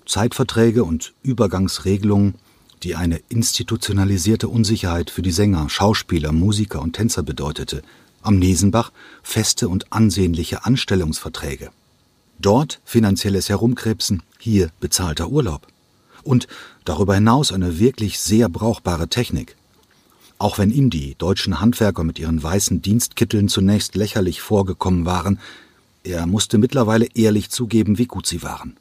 Zeitverträge 0.06 0.84
und 0.84 1.14
Übergangsregelungen, 1.24 2.36
die 2.84 2.94
eine 2.94 3.22
institutionalisierte 3.30 4.48
Unsicherheit 4.48 5.10
für 5.10 5.24
die 5.24 5.32
Sänger, 5.32 5.68
Schauspieler, 5.68 6.32
Musiker 6.32 6.80
und 6.80 6.94
Tänzer 6.94 7.24
bedeutete, 7.24 7.82
am 8.26 8.40
Nesenbach 8.40 8.92
feste 9.24 9.70
und 9.70 9.92
ansehnliche 9.92 10.66
Anstellungsverträge. 10.66 11.70
Dort 12.40 12.82
finanzielles 12.84 13.50
Herumkrebsen, 13.50 14.24
hier 14.40 14.70
bezahlter 14.80 15.30
Urlaub. 15.30 15.68
Und 16.24 16.48
darüber 16.84 17.16
hinaus 17.16 17.52
eine 17.52 17.80
wirklich 17.80 18.20
sehr 18.20 18.50
brauchbare 18.50 19.08
Technik. 19.08 19.56
Auch 20.38 20.58
wenn 20.58 20.72
ihm 20.72 20.90
die 20.90 21.16
deutschen 21.16 21.62
Handwerker 21.62 22.04
mit 22.04 22.20
ihren 22.20 22.42
weißen 22.42 22.82
Dienstkitteln 22.82 23.48
zunächst 23.48 23.96
lächerlich 23.96 24.42
vorgekommen 24.42 25.06
waren, 25.06 25.40
er 26.04 26.28
musste 26.28 26.58
mittlerweile 26.58 27.08
ehrlich 27.16 27.50
zugeben, 27.50 27.98
wie 27.98 28.06
gut 28.06 28.28
sie 28.28 28.44
waren. 28.44 28.78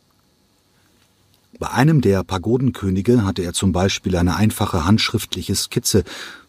Bei 1.59 1.71
einem 1.71 2.01
der 2.01 2.25
Pagodenkönige 2.25 3.25
hatte 3.25 3.43
er 3.43 3.53
zum 3.53 3.73
Beispiel 3.73 4.17
eine 4.17 4.37
einfache 4.37 4.85
handschriftliche 4.85 5.55
Skizze 5.55 6.03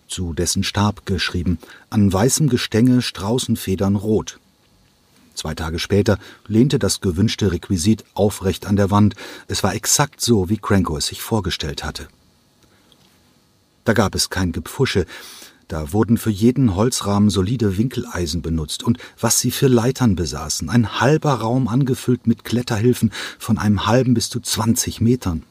zu 0.07 0.33
dessen 0.33 0.63
Stab 0.63 1.05
geschrieben, 1.05 1.57
an 1.89 2.11
weißem 2.11 2.49
Gestänge 2.49 3.01
Straußenfedern 3.01 3.95
rot. 3.95 4.39
Zwei 5.33 5.53
Tage 5.53 5.79
später 5.79 6.17
lehnte 6.47 6.79
das 6.79 7.01
gewünschte 7.01 7.51
Requisit 7.51 8.05
aufrecht 8.13 8.65
an 8.65 8.77
der 8.77 8.89
Wand. 8.89 9.15
Es 9.47 9.63
war 9.63 9.75
exakt 9.75 10.21
so, 10.21 10.49
wie 10.49 10.57
Cranko 10.57 10.97
es 10.97 11.07
sich 11.07 11.21
vorgestellt 11.21 11.83
hatte. 11.83 12.07
Da 13.83 13.93
gab 13.93 14.15
es 14.15 14.29
kein 14.29 14.51
Gepfusche, 14.51 15.05
da 15.67 15.91
wurden 15.93 16.17
für 16.17 16.29
jeden 16.29 16.75
Holzrahmen 16.75 17.29
solide 17.29 17.77
Winkeleisen 17.77 18.41
benutzt 18.41 18.83
und 18.83 18.99
was 19.19 19.39
sie 19.39 19.51
für 19.51 19.67
Leitern 19.67 20.15
besaßen, 20.15 20.69
ein 20.69 20.99
halber 21.01 21.33
Raum 21.33 21.67
angefüllt 21.67 22.27
mit 22.27 22.43
Kletterhilfen 22.43 23.11
von 23.39 23.57
einem 23.57 23.87
halben 23.87 24.13
bis 24.13 24.29
zu 24.29 24.39
zwanzig 24.39 25.01
Metern. 25.01 25.43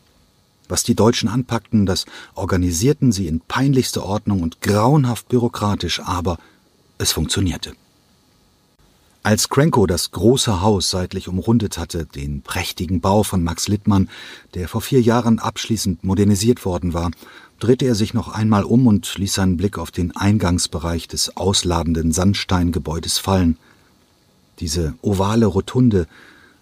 Was 0.69 0.83
die 0.83 0.95
Deutschen 0.95 1.29
anpackten, 1.29 1.87
das 1.87 2.07
organisierten 2.35 3.13
sie 3.13 3.27
in 3.27 3.41
peinlichster 3.41 4.05
Ordnung 4.05 4.43
und 4.43 4.61
grauenhaft 4.61 5.29
bürokratisch, 5.29 6.01
aber 6.01 6.39
es 6.99 7.13
funktionierte. 7.13 7.75
Als 9.23 9.49
Cranko 9.49 9.87
das 9.87 10.11
große 10.11 10.61
Haus 10.61 10.91
seitlich 10.91 11.29
umrundet 11.29 11.79
hatte, 11.79 12.05
den 12.05 12.43
prächtigen 12.43 13.01
Bau 13.01 13.23
von 13.23 13.43
Max 13.43 13.69
Littmann, 13.69 14.11
der 14.53 14.69
vor 14.69 14.83
vier 14.83 15.01
Jahren 15.01 15.39
abschließend 15.39 16.05
modernisiert 16.05 16.67
worden 16.67 16.93
war, 16.93 17.11
drehte 17.59 17.87
er 17.87 17.95
sich 17.95 18.13
noch 18.13 18.29
einmal 18.29 18.65
um 18.65 18.87
und 18.87 19.17
ließ 19.17 19.33
seinen 19.33 19.57
Blick 19.57 19.79
auf 19.79 19.91
den 19.91 20.15
Eingangsbereich 20.15 21.09
des 21.09 21.39
ausladenden 21.39 22.13
Sandsteingebäudes 22.13 23.17
fallen. 23.17 23.57
Diese 24.61 24.93
ovale 25.01 25.47
Rotunde, 25.47 26.07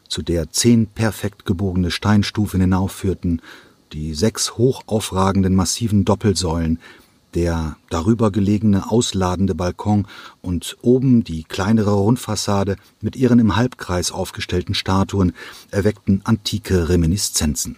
zu 0.08 0.22
der 0.22 0.50
zehn 0.52 0.86
perfekt 0.86 1.44
gebogene 1.44 1.90
Steinstufen 1.90 2.60
hinaufführten, 2.60 3.42
die 3.92 4.14
sechs 4.14 4.56
hoch 4.56 4.82
aufragenden 4.86 5.54
massiven 5.54 6.04
Doppelsäulen, 6.04 6.78
der 7.34 7.76
darüber 7.90 8.30
gelegene 8.30 8.90
ausladende 8.90 9.54
Balkon 9.54 10.06
und 10.42 10.76
oben 10.82 11.24
die 11.24 11.44
kleinere 11.44 11.92
Rundfassade 11.92 12.76
mit 13.00 13.16
ihren 13.16 13.38
im 13.38 13.56
Halbkreis 13.56 14.12
aufgestellten 14.12 14.74
Statuen 14.74 15.32
erweckten 15.70 16.20
antike 16.24 16.88
Reminiszenzen. 16.88 17.76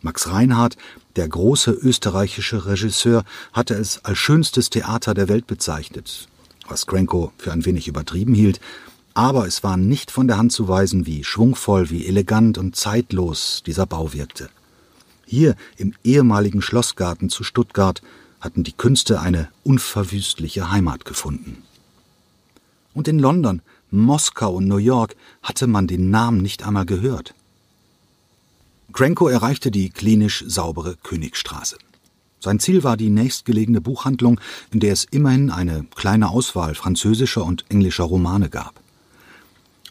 Max 0.00 0.28
Reinhardt, 0.28 0.76
der 1.16 1.28
große 1.28 1.70
österreichische 1.70 2.66
Regisseur, 2.66 3.24
hatte 3.52 3.74
es 3.74 4.04
als 4.04 4.18
schönstes 4.18 4.70
Theater 4.70 5.14
der 5.14 5.28
Welt 5.28 5.46
bezeichnet, 5.46 6.28
was 6.66 6.86
Cranko 6.86 7.32
für 7.38 7.52
ein 7.52 7.64
wenig 7.64 7.86
übertrieben 7.86 8.34
hielt, 8.34 8.60
aber 9.14 9.46
es 9.46 9.62
war 9.62 9.76
nicht 9.76 10.10
von 10.10 10.26
der 10.26 10.38
Hand 10.38 10.52
zu 10.52 10.66
weisen, 10.68 11.06
wie 11.06 11.22
schwungvoll, 11.22 11.90
wie 11.90 12.06
elegant 12.06 12.56
und 12.56 12.74
zeitlos 12.74 13.62
dieser 13.64 13.86
Bau 13.86 14.12
wirkte. 14.12 14.48
Hier 15.32 15.56
im 15.78 15.94
ehemaligen 16.04 16.60
Schlossgarten 16.60 17.30
zu 17.30 17.42
Stuttgart 17.42 18.02
hatten 18.42 18.64
die 18.64 18.74
Künste 18.74 19.18
eine 19.18 19.48
unverwüstliche 19.64 20.70
Heimat 20.70 21.06
gefunden. 21.06 21.62
Und 22.92 23.08
in 23.08 23.18
London, 23.18 23.62
Moskau 23.90 24.56
und 24.56 24.68
New 24.68 24.76
York 24.76 25.16
hatte 25.42 25.66
man 25.68 25.86
den 25.86 26.10
Namen 26.10 26.42
nicht 26.42 26.66
einmal 26.66 26.84
gehört. 26.84 27.32
Cranko 28.92 29.26
erreichte 29.26 29.70
die 29.70 29.88
klinisch 29.88 30.44
saubere 30.46 30.98
Königstraße. 31.02 31.78
Sein 32.38 32.60
Ziel 32.60 32.84
war 32.84 32.98
die 32.98 33.08
nächstgelegene 33.08 33.80
Buchhandlung, 33.80 34.38
in 34.70 34.80
der 34.80 34.92
es 34.92 35.04
immerhin 35.04 35.50
eine 35.50 35.86
kleine 35.96 36.28
Auswahl 36.28 36.74
französischer 36.74 37.42
und 37.42 37.64
englischer 37.70 38.04
Romane 38.04 38.50
gab. 38.50 38.82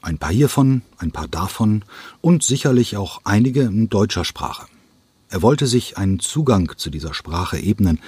Ein 0.04 0.20
paar 0.20 0.32
hiervon, 0.32 0.84
ein 1.00 1.10
paar 1.10 1.28
davon 1.28 1.84
und 2.22 2.44
sicherlich 2.44 2.96
auch 2.96 3.22
einige 3.24 3.64
in 3.64 3.90
deutscher 3.90 4.24
Sprache. 4.24 4.68
Er 5.32 5.42
wollte 5.42 5.66
sich 5.66 5.98
einen 5.98 6.20
Zugang 6.20 6.74
zu 6.76 6.90
dieser 6.90 7.14
Sprache 7.14 7.58
ebnen, 7.58 8.02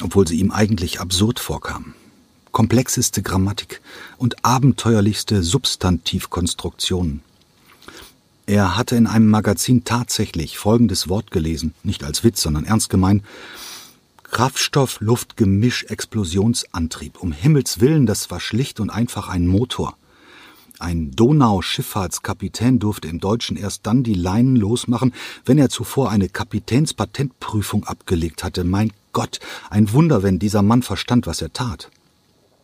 obwohl 0.00 0.26
sie 0.26 0.40
ihm 0.40 0.50
eigentlich 0.50 0.98
absurd 0.98 1.38
vorkam. 1.38 1.92
Komplexeste 2.50 3.20
Grammatik 3.20 3.82
und 4.16 4.42
abenteuerlichste 4.42 5.42
Substantivkonstruktionen. 5.42 7.20
Er 8.46 8.78
hatte 8.78 8.96
in 8.96 9.06
einem 9.06 9.28
Magazin 9.28 9.84
tatsächlich 9.84 10.56
folgendes 10.56 11.10
Wort 11.10 11.30
gelesen, 11.30 11.74
nicht 11.82 12.04
als 12.04 12.24
Witz, 12.24 12.40
sondern 12.40 12.64
ernst 12.64 12.88
gemeint. 12.88 13.22
Kraftstoff-Luft-Gemisch-Explosionsantrieb. 14.24 17.20
Um 17.20 17.32
Himmels 17.32 17.80
Willen, 17.80 18.06
das 18.06 18.30
war 18.30 18.40
schlicht 18.40 18.80
und 18.80 18.88
einfach 18.88 19.28
ein 19.28 19.46
Motor. 19.46 19.94
Ein 20.80 21.10
Donauschifffahrtskapitän 21.10 22.78
durfte 22.78 23.06
im 23.06 23.20
Deutschen 23.20 23.58
erst 23.58 23.86
dann 23.86 24.02
die 24.02 24.14
Leinen 24.14 24.56
losmachen, 24.56 25.12
wenn 25.44 25.58
er 25.58 25.68
zuvor 25.68 26.10
eine 26.10 26.30
Kapitänspatentprüfung 26.30 27.84
abgelegt 27.84 28.42
hatte. 28.42 28.64
Mein 28.64 28.90
Gott, 29.12 29.40
ein 29.68 29.92
Wunder, 29.92 30.22
wenn 30.22 30.38
dieser 30.38 30.62
Mann 30.62 30.82
verstand, 30.82 31.26
was 31.26 31.42
er 31.42 31.52
tat. 31.52 31.90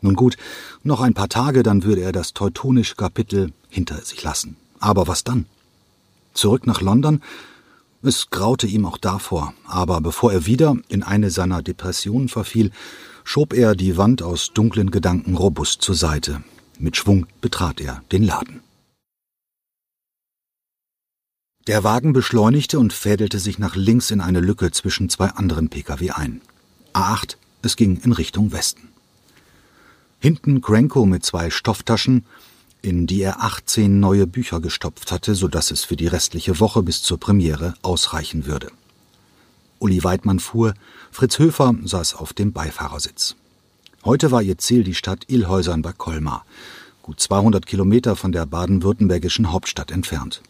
Nun 0.01 0.17
gut, 0.17 0.39
noch 0.83 1.03
ein 1.03 1.13
paar 1.13 1.29
Tage, 1.29 1.63
dann 1.63 1.85
würde 1.85 2.01
er 2.01 2.13
das 2.13 2.33
teutonische 2.33 2.95
Kapitel 2.95 3.53
hinter 3.69 4.01
sich 4.01 4.23
lassen. 4.23 4.57
Aber 4.81 5.07
was 5.09 5.23
dann? 5.23 5.45
Zurück 6.33 6.67
nach 6.67 6.81
London? 6.81 7.21
Es 8.03 8.31
graute 8.31 8.67
ihm 8.67 8.87
auch 8.87 8.97
davor, 8.97 9.53
aber 9.67 10.01
bevor 10.01 10.33
er 10.33 10.47
wieder 10.47 10.75
in 10.89 11.03
eine 11.03 11.31
seiner 11.31 11.61
Depressionen 11.61 12.31
verfiel, 12.31 12.71
schob 13.25 13.53
er 13.53 13.75
die 13.75 13.99
Wand 13.99 14.23
aus 14.23 14.53
dunklen 14.55 14.91
Gedanken 14.91 15.37
robust 15.37 15.83
zur 15.83 15.97
Seite. 15.97 16.43
Mit 16.79 16.97
Schwung 16.97 17.27
betrat 17.41 17.81
er 17.81 18.03
den 18.13 18.23
Laden. 18.23 18.61
Der 21.67 21.83
Wagen 21.83 22.13
beschleunigte 22.13 22.79
und 22.79 22.93
fädelte 22.93 23.39
sich 23.39 23.59
nach 23.59 23.75
links 23.75 24.11
in 24.11 24.21
eine 24.21 24.41
Lücke 24.41 24.71
zwischen 24.71 25.09
zwei 25.09 25.31
anderen 25.31 25.69
Pkw 25.69 26.11
ein. 26.11 26.41
A8, 26.93 27.37
es 27.63 27.77
ging 27.77 27.97
in 27.97 28.13
Richtung 28.13 28.53
Westen. 28.53 28.89
Hinten 30.21 30.61
Cranko 30.61 31.07
mit 31.07 31.25
zwei 31.25 31.51
Stofftaschen, 31.51 32.25
in 32.83 33.07
die 33.07 33.23
er 33.23 33.43
18 33.43 33.99
neue 33.99 34.27
Bücher 34.27 34.61
gestopft 34.61 35.11
hatte, 35.11 35.35
so 35.35 35.49
dass 35.49 35.71
es 35.71 35.85
für 35.85 35.97
die 35.97 36.07
restliche 36.07 36.61
Woche 36.61 36.83
bis 36.83 37.03
zur 37.03 37.19
Premiere 37.19 37.75
ausreichen 37.83 38.47
würde. 38.47 38.71
Uli 39.79 40.05
Weidmann 40.05 40.41
fuhr, 40.41 40.75
Fritz 41.11 41.39
Höfer 41.39 41.75
saß 41.85 42.15
auf 42.15 42.33
dem 42.33 42.53
Beifahrersitz. 42.53 43.35
Heute 44.07 44.31
war 44.31 44.41
ihr 44.41 44.57
Ziel 44.57 44.85
die 44.85 44.95
Stadt 44.95 45.25
Ilhäusern 45.27 45.83
bei 45.83 45.93
Colmar, 45.93 46.47
gut 47.03 47.19
200 47.19 47.67
Kilometer 47.67 48.15
von 48.15 48.31
der 48.31 48.47
baden-württembergischen 48.47 49.51
Hauptstadt 49.51 49.91
entfernt. 49.91 50.43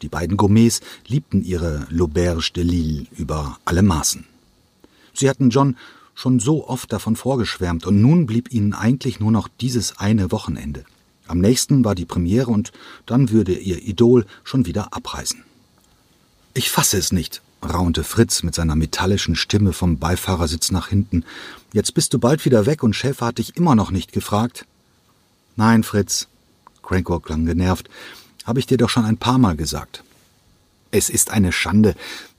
Die 0.00 0.08
beiden 0.08 0.38
Gourmets 0.38 0.80
liebten 1.06 1.44
ihre 1.44 1.86
L'Auberge 1.90 2.54
de 2.54 2.64
Lille 2.64 3.06
über 3.18 3.58
alle 3.66 3.82
Maßen. 3.82 4.24
Sie 5.12 5.28
hatten 5.28 5.50
John 5.50 5.76
schon 6.14 6.40
so 6.40 6.66
oft 6.66 6.90
davon 6.90 7.16
vorgeschwärmt, 7.16 7.84
und 7.84 8.00
nun 8.00 8.24
blieb 8.24 8.50
ihnen 8.50 8.72
eigentlich 8.72 9.20
nur 9.20 9.30
noch 9.30 9.48
dieses 9.60 9.98
eine 9.98 10.32
Wochenende. 10.32 10.84
Am 11.26 11.40
nächsten 11.40 11.84
war 11.84 11.94
die 11.94 12.06
Premiere, 12.06 12.50
und 12.50 12.72
dann 13.04 13.28
würde 13.28 13.58
ihr 13.58 13.86
Idol 13.86 14.24
schon 14.42 14.64
wieder 14.64 14.94
abreisen. 14.94 15.44
Ich 16.54 16.70
fasse 16.70 16.96
es 16.96 17.12
nicht, 17.12 17.42
raunte 17.62 18.04
Fritz 18.04 18.42
mit 18.42 18.54
seiner 18.54 18.76
metallischen 18.76 19.36
Stimme 19.36 19.72
vom 19.72 19.98
Beifahrersitz 19.98 20.70
nach 20.70 20.88
hinten. 20.88 21.24
Jetzt 21.72 21.94
bist 21.94 22.14
du 22.14 22.18
bald 22.18 22.44
wieder 22.44 22.66
weg 22.66 22.82
und 22.82 22.94
Schäfer 22.94 23.26
hat 23.26 23.38
dich 23.38 23.56
immer 23.56 23.74
noch 23.74 23.90
nicht 23.90 24.12
gefragt. 24.12 24.66
Nein, 25.56 25.82
Fritz, 25.82 26.28
Cranko 26.82 27.20
klang 27.20 27.46
genervt, 27.46 27.88
habe 28.44 28.60
ich 28.60 28.66
dir 28.66 28.78
doch 28.78 28.88
schon 28.88 29.04
ein 29.04 29.18
paar 29.18 29.38
Mal 29.38 29.56
gesagt. 29.56 30.04
Es 30.90 31.10
ist 31.10 31.30
eine 31.30 31.52
Schande. 31.52 31.94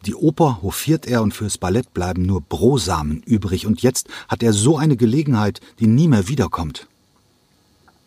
Die 0.06 0.16
Oper 0.16 0.62
hofiert 0.64 1.06
er 1.06 1.22
und 1.22 1.34
fürs 1.34 1.58
Ballett 1.58 1.94
bleiben 1.94 2.24
nur 2.24 2.42
Brosamen 2.42 3.22
übrig 3.24 3.68
und 3.68 3.82
jetzt 3.84 4.08
hat 4.28 4.42
er 4.42 4.54
so 4.54 4.78
eine 4.78 4.98
Gelegenheit, 4.98 5.62
die 5.80 5.88
nie 5.88 6.08
mehr 6.08 6.28
wiederkommt. 6.28 6.88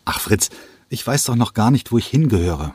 Ach 0.05 0.18
Fritz, 0.18 0.51
ich 0.88 1.07
weiß 1.07 1.25
doch 1.25 1.37
noch 1.37 1.55
gar 1.55 1.70
nicht, 1.70 1.92
wo 1.92 1.98
ich 1.98 2.07
hingehöre. 2.09 2.75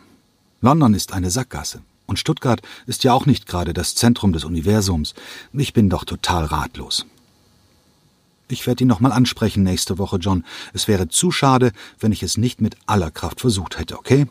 London 0.62 0.93
ist 0.93 1.12
eine 1.12 1.30
Sackgasse. 1.30 1.82
Und 2.08 2.17
Stuttgart 2.17 2.62
ist 2.88 3.04
ja 3.04 3.13
auch 3.13 3.26
nicht 3.26 3.46
gerade 3.46 3.74
das 3.74 3.93
Zentrum 3.93 4.34
des 4.34 4.46
Universums. 4.46 5.13
Ich 5.54 5.74
bin 5.74 5.89
doch 5.89 6.06
total 6.06 6.46
ratlos. 6.46 7.06
Ich 8.48 8.65
werde 8.65 8.86
ihn 8.86 8.88
nochmal 8.88 9.12
ansprechen 9.12 9.63
nächste 9.63 9.98
Woche, 9.98 10.17
John. 10.17 10.46
Es 10.74 10.88
wäre 10.88 11.10
zu 11.10 11.32
schade, 11.32 11.74
wenn 12.00 12.13
ich 12.13 12.24
es 12.24 12.38
nicht 12.38 12.62
mit 12.62 12.78
aller 12.86 13.12
Kraft 13.12 13.41
versucht 13.41 13.78
hätte, 13.78 14.00
okay? 14.00 14.26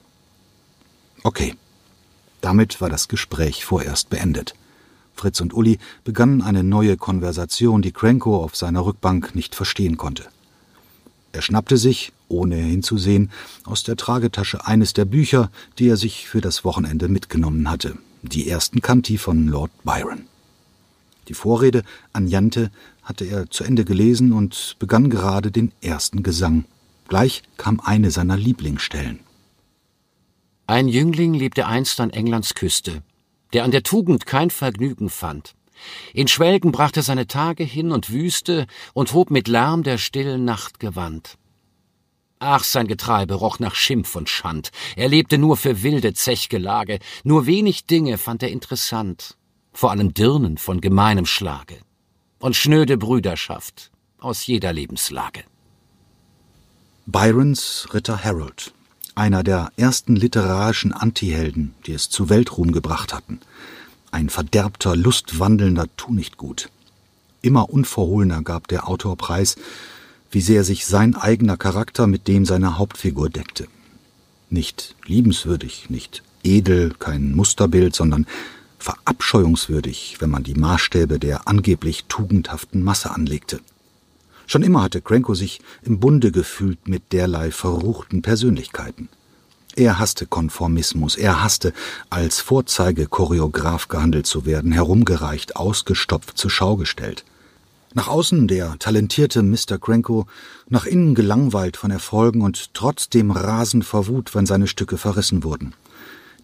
Okay. 1.22 1.54
Damit 2.40 2.80
war 2.80 2.88
das 2.88 3.08
Gespräch 3.08 3.64
vorerst 3.64 4.08
beendet. 4.08 4.54
Fritz 5.14 5.40
und 5.40 5.52
Uli 5.52 5.78
begannen 6.04 6.42
eine 6.42 6.62
neue 6.62 6.96
Konversation, 6.96 7.82
die 7.82 7.92
Cranko 7.92 8.42
auf 8.42 8.56
seiner 8.56 8.84
Rückbank 8.84 9.34
nicht 9.34 9.54
verstehen 9.54 9.96
konnte. 9.96 10.26
Er 11.32 11.42
schnappte 11.42 11.76
sich, 11.76 12.12
ohne 12.28 12.56
hinzusehen, 12.56 13.30
aus 13.64 13.82
der 13.82 13.96
Tragetasche 13.96 14.66
eines 14.66 14.92
der 14.92 15.04
Bücher, 15.04 15.50
die 15.78 15.88
er 15.88 15.96
sich 15.96 16.28
für 16.28 16.40
das 16.40 16.64
Wochenende 16.64 17.08
mitgenommen 17.08 17.70
hatte, 17.70 17.96
die 18.22 18.48
ersten 18.48 18.80
Kanti 18.80 19.18
von 19.18 19.48
Lord 19.48 19.70
Byron. 19.84 20.26
Die 21.28 21.34
Vorrede 21.34 21.82
an 22.12 22.28
Jante 22.28 22.70
hatte 23.02 23.24
er 23.24 23.50
zu 23.50 23.64
Ende 23.64 23.84
gelesen 23.84 24.32
und 24.32 24.76
begann 24.78 25.10
gerade 25.10 25.50
den 25.50 25.72
ersten 25.80 26.22
Gesang. 26.22 26.64
Gleich 27.08 27.42
kam 27.56 27.80
eine 27.80 28.10
seiner 28.10 28.36
Lieblingsstellen. 28.36 29.20
Ein 30.66 30.88
Jüngling 30.88 31.34
lebte 31.34 31.66
einst 31.66 32.00
an 32.00 32.10
Englands 32.10 32.54
Küste, 32.54 33.02
der 33.52 33.62
an 33.62 33.70
der 33.70 33.84
Tugend 33.84 34.26
kein 34.26 34.50
Vergnügen 34.50 35.08
fand. 35.10 35.54
In 36.12 36.26
Schwelgen 36.26 36.72
brachte 36.72 37.02
seine 37.02 37.26
Tage 37.26 37.62
hin 37.62 37.92
und 37.92 38.10
Wüste 38.10 38.66
und 38.92 39.12
hob 39.12 39.30
mit 39.30 39.46
Lärm 39.46 39.82
der 39.82 39.98
stillen 39.98 40.44
Nacht 40.44 40.80
Gewand. 40.80 41.36
Ach, 42.38 42.64
sein 42.64 42.86
Getreibe 42.86 43.34
roch 43.34 43.58
nach 43.58 43.74
Schimpf 43.74 44.14
und 44.14 44.28
Schand. 44.28 44.70
Er 44.94 45.08
lebte 45.08 45.38
nur 45.38 45.56
für 45.56 45.82
wilde 45.82 46.12
Zechgelage. 46.14 46.98
Nur 47.24 47.46
wenig 47.46 47.86
Dinge 47.86 48.18
fand 48.18 48.42
er 48.42 48.50
interessant. 48.50 49.36
Vor 49.72 49.90
allem 49.90 50.14
Dirnen 50.14 50.58
von 50.58 50.80
gemeinem 50.80 51.26
Schlage. 51.26 51.78
Und 52.38 52.54
schnöde 52.56 52.98
Brüderschaft 52.98 53.90
aus 54.18 54.46
jeder 54.46 54.72
Lebenslage. 54.72 55.44
Byrons 57.06 57.88
Ritter 57.92 58.22
Harold 58.22 58.72
einer 59.16 59.42
der 59.42 59.72
ersten 59.76 60.14
literarischen 60.14 60.92
Antihelden, 60.92 61.74
die 61.86 61.92
es 61.92 62.10
zu 62.10 62.28
Weltruhm 62.28 62.70
gebracht 62.70 63.14
hatten. 63.14 63.40
Ein 64.10 64.28
verderbter, 64.28 64.94
lustwandelnder 64.94 65.86
Tunichtgut. 65.96 66.68
Immer 67.40 67.70
unverhohlener 67.70 68.42
gab 68.42 68.68
der 68.68 68.86
Autor 68.88 69.16
preis, 69.16 69.56
wie 70.30 70.40
sehr 70.40 70.64
sich 70.64 70.86
sein 70.86 71.14
eigener 71.14 71.56
Charakter 71.56 72.06
mit 72.06 72.28
dem 72.28 72.44
seiner 72.44 72.78
Hauptfigur 72.78 73.30
deckte. 73.30 73.66
Nicht 74.50 74.94
liebenswürdig, 75.06 75.90
nicht 75.90 76.22
edel, 76.42 76.94
kein 76.98 77.34
Musterbild, 77.34 77.94
sondern 77.94 78.26
verabscheuungswürdig, 78.78 80.16
wenn 80.20 80.30
man 80.30 80.44
die 80.44 80.54
Maßstäbe 80.54 81.18
der 81.18 81.48
angeblich 81.48 82.04
tugendhaften 82.04 82.82
Masse 82.82 83.10
anlegte. 83.10 83.60
Schon 84.46 84.62
immer 84.62 84.82
hatte 84.82 85.00
Cranko 85.00 85.34
sich 85.34 85.60
im 85.82 85.98
Bunde 85.98 86.30
gefühlt 86.30 86.86
mit 86.86 87.12
derlei 87.12 87.50
verruchten 87.50 88.22
Persönlichkeiten. 88.22 89.08
Er 89.74 89.98
hasste 89.98 90.26
Konformismus, 90.26 91.16
er 91.16 91.42
hasste, 91.42 91.72
als 92.08 92.40
Vorzeigechoreograf 92.40 93.88
gehandelt 93.88 94.26
zu 94.26 94.46
werden, 94.46 94.72
herumgereicht, 94.72 95.56
ausgestopft, 95.56 96.38
zur 96.38 96.50
Schau 96.50 96.76
gestellt. 96.76 97.24
Nach 97.96 98.08
außen 98.08 98.46
der 98.46 98.78
talentierte 98.78 99.42
Mr. 99.42 99.78
Cranko, 99.80 100.26
nach 100.68 100.84
innen 100.84 101.14
gelangweilt 101.14 101.78
von 101.78 101.90
Erfolgen 101.90 102.42
und 102.42 102.74
trotzdem 102.74 103.30
rasend 103.30 103.86
vor 103.86 104.06
Wut, 104.06 104.34
wenn 104.34 104.44
seine 104.44 104.66
Stücke 104.66 104.98
verrissen 104.98 105.44
wurden. 105.44 105.72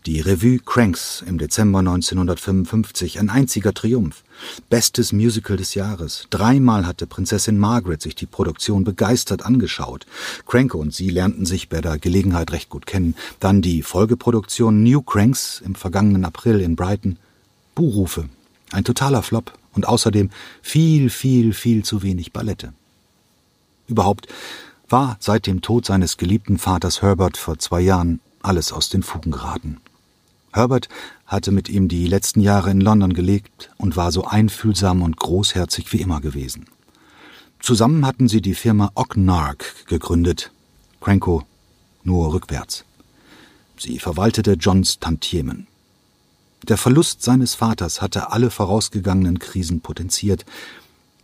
Die 0.07 0.21
Revue 0.21 0.61
Cranks 0.61 1.23
im 1.27 1.37
Dezember 1.37 1.81
1955, 1.81 3.21
ein 3.21 3.29
einziger 3.29 3.75
Triumph. 3.75 4.25
Bestes 4.71 5.12
Musical 5.12 5.59
des 5.59 5.75
Jahres. 5.75 6.27
Dreimal 6.31 6.87
hatte 6.87 7.07
Prinzessin 7.07 7.59
Margaret 7.59 8.01
sich 8.01 8.15
die 8.15 8.25
Produktion 8.25 8.85
begeistert 8.85 9.45
angeschaut. 9.45 10.07
Cranko 10.47 10.79
und 10.79 10.95
sie 10.95 11.11
lernten 11.11 11.45
sich 11.45 11.69
bei 11.69 11.83
der 11.83 11.99
Gelegenheit 11.99 12.51
recht 12.53 12.71
gut 12.71 12.87
kennen. 12.87 13.15
Dann 13.41 13.61
die 13.61 13.83
Folgeproduktion 13.83 14.83
New 14.83 15.03
Cranks 15.03 15.62
im 15.62 15.75
vergangenen 15.75 16.25
April 16.25 16.62
in 16.62 16.77
Brighton. 16.77 17.19
Buhrufe. 17.75 18.31
Ein 18.71 18.85
totaler 18.85 19.23
Flop. 19.23 19.53
Und 19.75 19.89
außerdem 19.89 20.31
viel, 20.61 21.11
viel, 21.11 21.55
viel 21.55 21.85
zu 21.85 22.03
wenig 22.03 22.33
Ballette. 22.33 22.73
Überhaupt 23.89 24.29
war 24.89 25.17
seit 25.21 25.47
dem 25.47 25.63
Tod 25.63 25.87
seines 25.87 26.17
geliebten 26.19 26.59
Vaters 26.59 27.03
Herbert 27.03 27.37
vor 27.37 27.59
zwei 27.59 27.81
Jahren 27.81 28.21
alles 28.43 28.73
aus 28.73 28.91
den 28.91 29.03
Fugen 29.03 29.31
geraten. 29.31 29.81
Herbert 30.53 30.89
hatte 31.27 31.51
mit 31.51 31.71
ihm 31.71 31.89
die 31.89 32.07
letzten 32.07 32.41
Jahre 32.41 32.71
in 32.71 32.81
London 32.81 33.15
gelebt 33.15 33.71
und 33.79 33.97
war 33.97 34.13
so 34.13 34.25
einfühlsam 34.25 35.01
und 35.01 35.17
großherzig 35.17 35.93
wie 35.93 36.01
immer 36.01 36.21
gewesen. 36.21 36.67
Zusammen 37.61 38.05
hatten 38.05 38.29
sie 38.29 38.43
die 38.43 38.55
Firma 38.55 38.91
Ocknark 38.95 39.87
gegründet, 39.87 40.53
Cranko 41.01 41.45
nur 42.05 42.33
rückwärts. 42.33 42.85
Sie 43.79 43.99
verwaltete 43.99 44.53
Johns 44.55 44.99
Tantiemen. 44.99 45.67
Der 46.68 46.77
Verlust 46.77 47.22
seines 47.22 47.55
Vaters 47.55 48.01
hatte 48.01 48.31
alle 48.31 48.51
vorausgegangenen 48.51 49.40
Krisen 49.40 49.81
potenziert, 49.81 50.44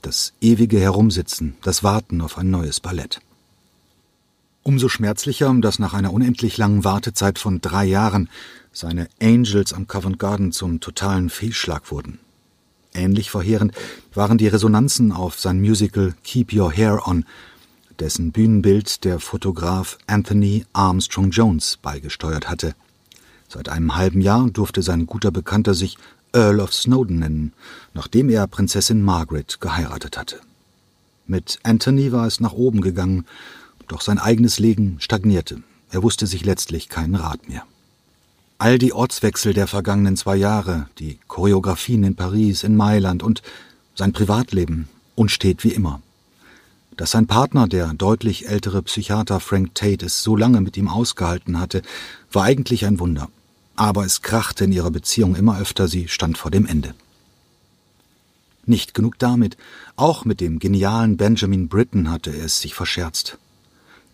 das 0.03 0.33
ewige 0.41 0.81
Herumsitzen, 0.81 1.57
das 1.63 1.85
Warten 1.85 2.21
auf 2.21 2.39
ein 2.39 2.51
neues 2.51 2.81
Ballett. 2.81 3.21
Umso 4.65 4.89
schmerzlicher, 4.89 5.55
dass 5.61 5.79
nach 5.79 5.95
einer 5.95 6.13
unendlich 6.13 6.57
langen 6.59 6.85
Wartezeit 6.85 7.39
von 7.39 7.61
drei 7.61 7.85
Jahren 7.85 8.29
seine 8.73 9.09
Angels 9.21 9.73
am 9.73 9.87
Covent 9.87 10.19
Garden 10.19 10.53
zum 10.53 10.81
totalen 10.81 11.31
Fehlschlag 11.31 11.91
wurden. 11.91 12.19
Ähnlich 12.93 13.31
verheerend 13.31 13.73
waren 14.15 14.39
die 14.39 14.49
Resonanzen 14.49 15.13
auf 15.13 15.39
sein 15.39 15.61
Musical 15.61 16.15
Keep 16.25 16.53
Your 16.53 16.73
Hair 16.73 17.07
On, 17.07 17.25
dessen 17.99 18.33
Bühnenbild 18.33 19.05
der 19.05 19.21
Fotograf 19.21 19.99
Anthony 20.07 20.65
Armstrong 20.73 21.31
Jones 21.31 21.79
beigesteuert 21.81 22.49
hatte. 22.49 22.75
Seit 23.49 23.69
einem 23.69 23.97
halben 23.97 24.21
Jahr 24.21 24.51
durfte 24.51 24.83
sein 24.83 25.07
guter 25.07 25.31
Bekannter 25.31 25.75
sich 25.75 25.97
Earl 26.35 26.61
of 26.61 26.75
Snowdon 26.75 27.19
nennen, 27.19 27.53
nachdem 27.95 28.29
er 28.29 28.47
Prinzessin 28.47 29.03
Margaret 29.03 29.61
geheiratet 29.61 30.19
hatte. 30.19 30.41
Mit 31.27 31.59
Anthony 31.63 32.13
war 32.13 32.27
es 32.27 32.41
nach 32.41 32.53
oben 32.53 32.81
gegangen, 32.81 33.27
doch 33.87 34.03
sein 34.03 34.19
eigenes 34.19 34.59
Leben 34.59 34.97
stagnierte. 34.99 35.63
Er 35.91 36.03
wusste 36.03 36.27
sich 36.27 36.45
letztlich 36.45 36.89
keinen 36.89 37.15
Rat 37.15 37.49
mehr. 37.49 37.65
All 38.59 38.79
die 38.79 38.93
Ortswechsel 38.93 39.55
der 39.55 39.67
vergangenen 39.67 40.17
zwei 40.17 40.37
Jahre, 40.37 40.89
die 40.99 41.19
Choreografien 41.29 42.05
in 42.05 42.17
Paris, 42.17 42.65
in 42.65 42.77
Mailand 42.77 43.23
und 43.23 43.43
sein 43.95 44.13
Privatleben 44.13 44.89
unstet 45.15 45.65
wie 45.65 45.73
immer. 45.73 46.03
Dass 46.97 47.13
sein 47.13 47.27
Partner, 47.27 47.69
der 47.69 47.95
deutlich 47.95 48.49
ältere 48.49 48.83
Psychiater 48.83 49.39
Frank 49.41 49.75
Tate, 49.75 50.05
es 50.05 50.23
so 50.23 50.37
lange 50.37 50.61
mit 50.61 50.77
ihm 50.77 50.89
ausgehalten 50.89 51.61
hatte, 51.61 51.83
war 52.33 52.45
eigentlich 52.45 52.85
ein 52.85 52.99
Wunder. 52.99 53.29
Aber 53.79 54.05
es 54.05 54.23
krachte 54.23 54.65
in 54.65 54.73
ihrer 54.73 54.91
Beziehung 54.91 55.37
immer 55.37 55.61
öfter, 55.61 55.87
sie 55.87 56.09
stand 56.09 56.37
vor 56.37 56.51
dem 56.51 56.67
Ende. 56.67 56.95
Nicht 58.67 58.93
genug 58.93 59.21
damit, 59.21 59.57
auch 59.95 60.25
mit 60.25 60.41
dem 60.41 60.59
genialen 60.59 61.17
Benjamin 61.17 61.69
Britten 61.69 62.11
hatte 62.11 62.35
er 62.35 62.47
es 62.47 62.61
sich 62.61 62.75
verscherzt. 62.75 63.39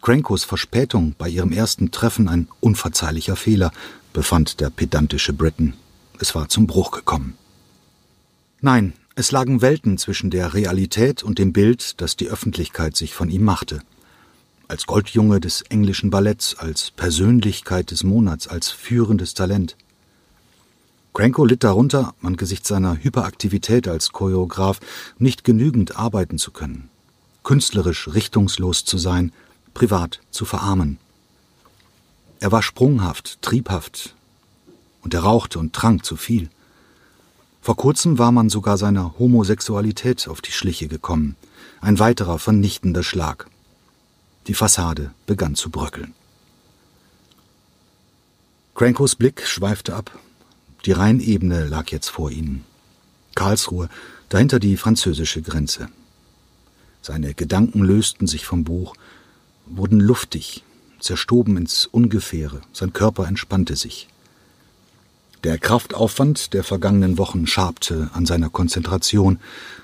Crankos 0.02 0.44
Verspätung 0.44 1.14
bei 1.16 1.30
ihrem 1.30 1.50
ersten 1.50 1.90
Treffen 1.90 2.28
ein 2.28 2.46
unverzeihlicher 2.60 3.36
Fehler, 3.36 3.72
befand 4.12 4.60
der 4.60 4.68
pedantische 4.68 5.32
Britten. 5.32 5.72
Es 6.20 6.34
war 6.34 6.50
zum 6.50 6.66
Bruch 6.66 6.90
gekommen. 6.90 7.32
Nein, 8.60 8.92
es 9.14 9.32
lagen 9.32 9.62
Welten 9.62 9.96
zwischen 9.96 10.28
der 10.28 10.52
Realität 10.52 11.22
und 11.22 11.38
dem 11.38 11.54
Bild, 11.54 12.02
das 12.02 12.16
die 12.16 12.28
Öffentlichkeit 12.28 12.98
sich 12.98 13.14
von 13.14 13.30
ihm 13.30 13.44
machte. 13.44 13.80
Als 14.66 14.86
Goldjunge 14.86 15.40
des 15.40 15.60
englischen 15.62 16.08
Balletts, 16.08 16.56
als 16.56 16.90
Persönlichkeit 16.90 17.90
des 17.90 18.02
Monats, 18.02 18.48
als 18.48 18.70
führendes 18.70 19.34
Talent. 19.34 19.76
Cranko 21.12 21.44
litt 21.44 21.64
darunter, 21.64 22.14
angesichts 22.22 22.68
seiner 22.68 22.96
Hyperaktivität 22.96 23.86
als 23.88 24.12
Choreograf, 24.12 24.80
nicht 25.18 25.44
genügend 25.44 25.98
arbeiten 25.98 26.38
zu 26.38 26.50
können, 26.50 26.88
künstlerisch 27.42 28.08
richtungslos 28.08 28.86
zu 28.86 28.96
sein, 28.96 29.32
privat 29.74 30.20
zu 30.30 30.46
verarmen. 30.46 30.98
Er 32.40 32.50
war 32.50 32.62
sprunghaft, 32.62 33.42
triebhaft, 33.42 34.16
und 35.02 35.12
er 35.12 35.20
rauchte 35.20 35.58
und 35.58 35.74
trank 35.74 36.06
zu 36.06 36.16
viel. 36.16 36.48
Vor 37.60 37.76
kurzem 37.76 38.18
war 38.18 38.32
man 38.32 38.48
sogar 38.48 38.78
seiner 38.78 39.18
Homosexualität 39.18 40.26
auf 40.26 40.40
die 40.40 40.52
Schliche 40.52 40.88
gekommen, 40.88 41.36
ein 41.82 41.98
weiterer 41.98 42.38
vernichtender 42.38 43.02
Schlag. 43.02 43.46
Die 44.46 44.54
Fassade 44.54 45.12
begann 45.26 45.54
zu 45.54 45.70
bröckeln. 45.70 46.14
Crankos 48.74 49.14
Blick 49.14 49.46
schweifte 49.46 49.94
ab. 49.94 50.18
Die 50.84 50.92
Rheinebene 50.92 51.64
lag 51.64 51.88
jetzt 51.88 52.08
vor 52.08 52.30
ihnen. 52.30 52.64
Karlsruhe, 53.34 53.88
dahinter 54.28 54.58
die 54.58 54.76
französische 54.76 55.42
Grenze. 55.42 55.88
Seine 57.00 57.34
Gedanken 57.34 57.82
lösten 57.82 58.26
sich 58.26 58.46
vom 58.46 58.64
Buch, 58.64 58.94
wurden 59.66 60.00
luftig, 60.00 60.64
zerstoben 61.00 61.56
ins 61.56 61.86
Ungefähre, 61.86 62.60
sein 62.72 62.92
Körper 62.92 63.26
entspannte 63.26 63.76
sich. 63.76 64.08
Der 65.44 65.58
Kraftaufwand 65.58 66.54
der 66.54 66.64
vergangenen 66.64 67.18
Wochen 67.18 67.46
schabte 67.46 68.08
an 68.14 68.24
seiner 68.24 68.48
Konzentration, 68.48 69.40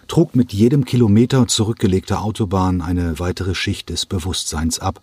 trug 0.09 0.35
mit 0.35 0.55
jedem 0.55 0.87
Kilometer 0.87 1.49
zurückgelegter 1.49 2.23
Autobahn 2.23 2.81
eine 2.81 3.18
weitere 3.18 3.55
Schicht 3.55 3.90
des 3.90 4.07
Bewusstseins 4.07 4.79
ab, 4.79 5.03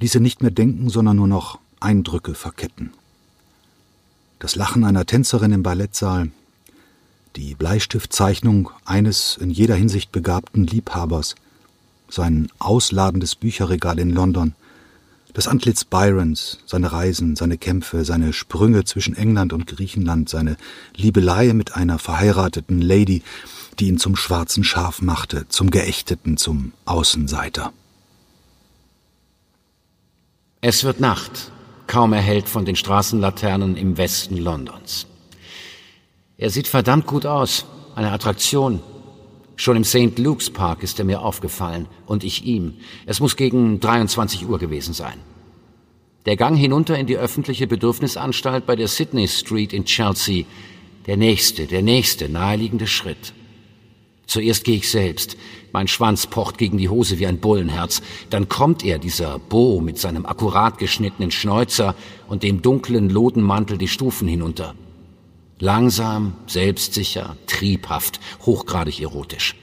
ließ 0.00 0.14
er 0.14 0.22
nicht 0.22 0.40
mehr 0.40 0.50
denken, 0.50 0.88
sondern 0.88 1.18
nur 1.18 1.28
noch 1.28 1.58
Eindrücke 1.80 2.32
verketten. 2.34 2.94
Das 4.38 4.56
Lachen 4.56 4.84
einer 4.84 5.04
Tänzerin 5.04 5.52
im 5.52 5.62
Ballettsaal, 5.62 6.30
die 7.36 7.54
Bleistiftzeichnung 7.54 8.70
eines 8.86 9.36
in 9.36 9.50
jeder 9.50 9.74
Hinsicht 9.74 10.12
begabten 10.12 10.66
Liebhabers, 10.66 11.34
sein 12.08 12.48
ausladendes 12.58 13.34
Bücherregal 13.34 13.98
in 13.98 14.08
London, 14.08 14.54
das 15.34 15.48
Antlitz 15.48 15.84
Byrons, 15.84 16.60
seine 16.64 16.92
Reisen, 16.92 17.36
seine 17.36 17.58
Kämpfe, 17.58 18.04
seine 18.04 18.32
Sprünge 18.32 18.84
zwischen 18.84 19.16
England 19.16 19.52
und 19.52 19.66
Griechenland, 19.66 20.28
seine 20.28 20.56
Liebelei 20.96 21.52
mit 21.52 21.74
einer 21.74 21.98
verheirateten 21.98 22.80
Lady, 22.80 23.22
die 23.80 23.88
ihn 23.88 23.98
zum 23.98 24.14
schwarzen 24.14 24.62
Schaf 24.62 25.02
machte, 25.02 25.46
zum 25.48 25.70
Geächteten, 25.70 26.36
zum 26.36 26.72
Außenseiter. 26.84 27.72
Es 30.60 30.84
wird 30.84 31.00
Nacht, 31.00 31.50
kaum 31.88 32.12
erhellt 32.12 32.48
von 32.48 32.64
den 32.64 32.76
Straßenlaternen 32.76 33.76
im 33.76 33.96
Westen 33.96 34.36
Londons. 34.36 35.06
Er 36.38 36.50
sieht 36.50 36.68
verdammt 36.68 37.06
gut 37.06 37.26
aus, 37.26 37.66
eine 37.96 38.12
Attraktion, 38.12 38.80
Schon 39.56 39.76
im 39.76 39.84
St. 39.84 40.18
Luke's 40.18 40.50
Park 40.50 40.82
ist 40.82 40.98
er 40.98 41.04
mir 41.04 41.22
aufgefallen 41.22 41.86
und 42.06 42.24
ich 42.24 42.44
ihm. 42.44 42.74
Es 43.06 43.20
muss 43.20 43.36
gegen 43.36 43.80
23 43.80 44.48
Uhr 44.48 44.58
gewesen 44.58 44.94
sein. 44.94 45.20
Der 46.26 46.36
Gang 46.36 46.56
hinunter 46.56 46.98
in 46.98 47.06
die 47.06 47.18
öffentliche 47.18 47.66
Bedürfnisanstalt 47.66 48.66
bei 48.66 48.76
der 48.76 48.88
Sydney 48.88 49.28
Street 49.28 49.72
in 49.72 49.84
Chelsea. 49.84 50.44
Der 51.06 51.16
nächste, 51.16 51.66
der 51.66 51.82
nächste 51.82 52.28
naheliegende 52.28 52.86
Schritt. 52.86 53.34
Zuerst 54.26 54.64
gehe 54.64 54.76
ich 54.76 54.90
selbst. 54.90 55.36
Mein 55.72 55.86
Schwanz 55.86 56.26
pocht 56.26 56.56
gegen 56.56 56.78
die 56.78 56.88
Hose 56.88 57.18
wie 57.18 57.26
ein 57.26 57.40
Bullenherz. 57.40 58.00
Dann 58.30 58.48
kommt 58.48 58.84
er, 58.84 58.98
dieser 58.98 59.38
Bo, 59.38 59.80
mit 59.80 59.98
seinem 59.98 60.24
akkurat 60.24 60.78
geschnittenen 60.78 61.30
Schnäuzer 61.30 61.94
und 62.26 62.42
dem 62.42 62.62
dunklen 62.62 63.10
Lodenmantel 63.10 63.76
die 63.76 63.88
Stufen 63.88 64.26
hinunter. 64.26 64.74
Langsam, 65.58 66.34
selbstsicher, 66.46 67.36
triebhaft, 67.46 68.20
hochgradig 68.44 69.00
erotisch. 69.00 69.54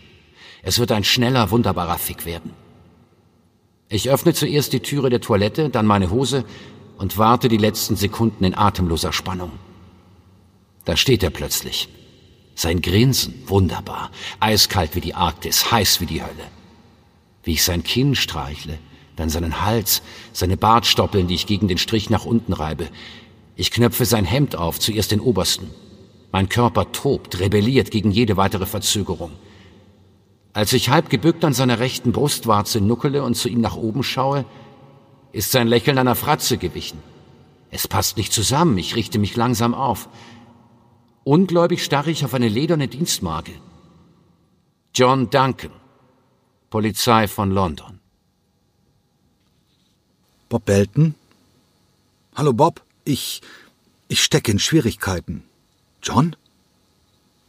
Es 0.63 0.79
wird 0.79 0.91
ein 0.91 1.03
schneller, 1.03 1.51
wunderbarer 1.51 1.97
Fick 1.97 2.25
werden. 2.25 2.53
Ich 3.89 4.09
öffne 4.09 4.33
zuerst 4.33 4.71
die 4.71 4.79
Türe 4.79 5.09
der 5.09 5.19
Toilette, 5.19 5.69
dann 5.69 5.85
meine 5.85 6.11
Hose 6.11 6.45
und 6.97 7.17
warte 7.17 7.49
die 7.49 7.57
letzten 7.57 7.95
Sekunden 7.95 8.45
in 8.45 8.57
atemloser 8.57 9.11
Spannung. 9.11 9.51
Da 10.85 10.95
steht 10.95 11.23
er 11.23 11.29
plötzlich. 11.29 11.89
Sein 12.55 12.81
Grinsen, 12.81 13.43
wunderbar, 13.47 14.11
eiskalt 14.39 14.95
wie 14.95 15.01
die 15.01 15.15
Arktis, 15.15 15.71
heiß 15.71 15.99
wie 15.99 16.05
die 16.05 16.21
Hölle. 16.21 16.47
Wie 17.43 17.53
ich 17.53 17.63
sein 17.63 17.83
Kinn 17.83 18.15
streichle, 18.15 18.77
dann 19.15 19.29
seinen 19.29 19.61
Hals, 19.61 20.01
seine 20.31 20.57
Bartstoppeln, 20.57 21.27
die 21.27 21.35
ich 21.35 21.47
gegen 21.47 21.67
den 21.67 21.77
Strich 21.77 22.09
nach 22.09 22.25
unten 22.25 22.53
reibe, 22.53 22.87
ich 23.61 23.69
knöpfe 23.69 24.05
sein 24.05 24.25
Hemd 24.25 24.55
auf, 24.55 24.79
zuerst 24.79 25.11
den 25.11 25.19
obersten. 25.19 25.69
Mein 26.31 26.49
Körper 26.49 26.91
tobt, 26.91 27.39
rebelliert 27.39 27.91
gegen 27.91 28.09
jede 28.09 28.35
weitere 28.35 28.65
Verzögerung. 28.65 29.33
Als 30.51 30.73
ich 30.73 30.89
halb 30.89 31.11
gebückt 31.11 31.45
an 31.45 31.53
seiner 31.53 31.77
rechten 31.77 32.11
Brustwarze 32.11 32.81
nuckele 32.81 33.23
und 33.23 33.35
zu 33.35 33.49
ihm 33.49 33.61
nach 33.61 33.75
oben 33.75 34.01
schaue, 34.01 34.45
ist 35.31 35.51
sein 35.51 35.67
Lächeln 35.67 35.99
einer 35.99 36.15
Fratze 36.15 36.57
gewichen. 36.57 37.03
Es 37.69 37.87
passt 37.87 38.17
nicht 38.17 38.33
zusammen, 38.33 38.79
ich 38.79 38.95
richte 38.95 39.19
mich 39.19 39.35
langsam 39.35 39.75
auf. 39.75 40.09
Ungläubig 41.23 41.83
starre 41.83 42.09
ich 42.09 42.25
auf 42.25 42.33
eine 42.33 42.49
lederne 42.49 42.87
Dienstmarke. 42.87 43.53
John 44.95 45.29
Duncan, 45.29 45.69
Polizei 46.71 47.27
von 47.27 47.51
London. 47.51 47.99
Bob 50.49 50.65
Belton? 50.65 51.13
Hallo 52.35 52.53
Bob. 52.53 52.81
Ich. 53.03 53.41
ich 54.07 54.23
stecke 54.23 54.51
in 54.51 54.59
Schwierigkeiten. 54.59 55.43
John? 56.03 56.35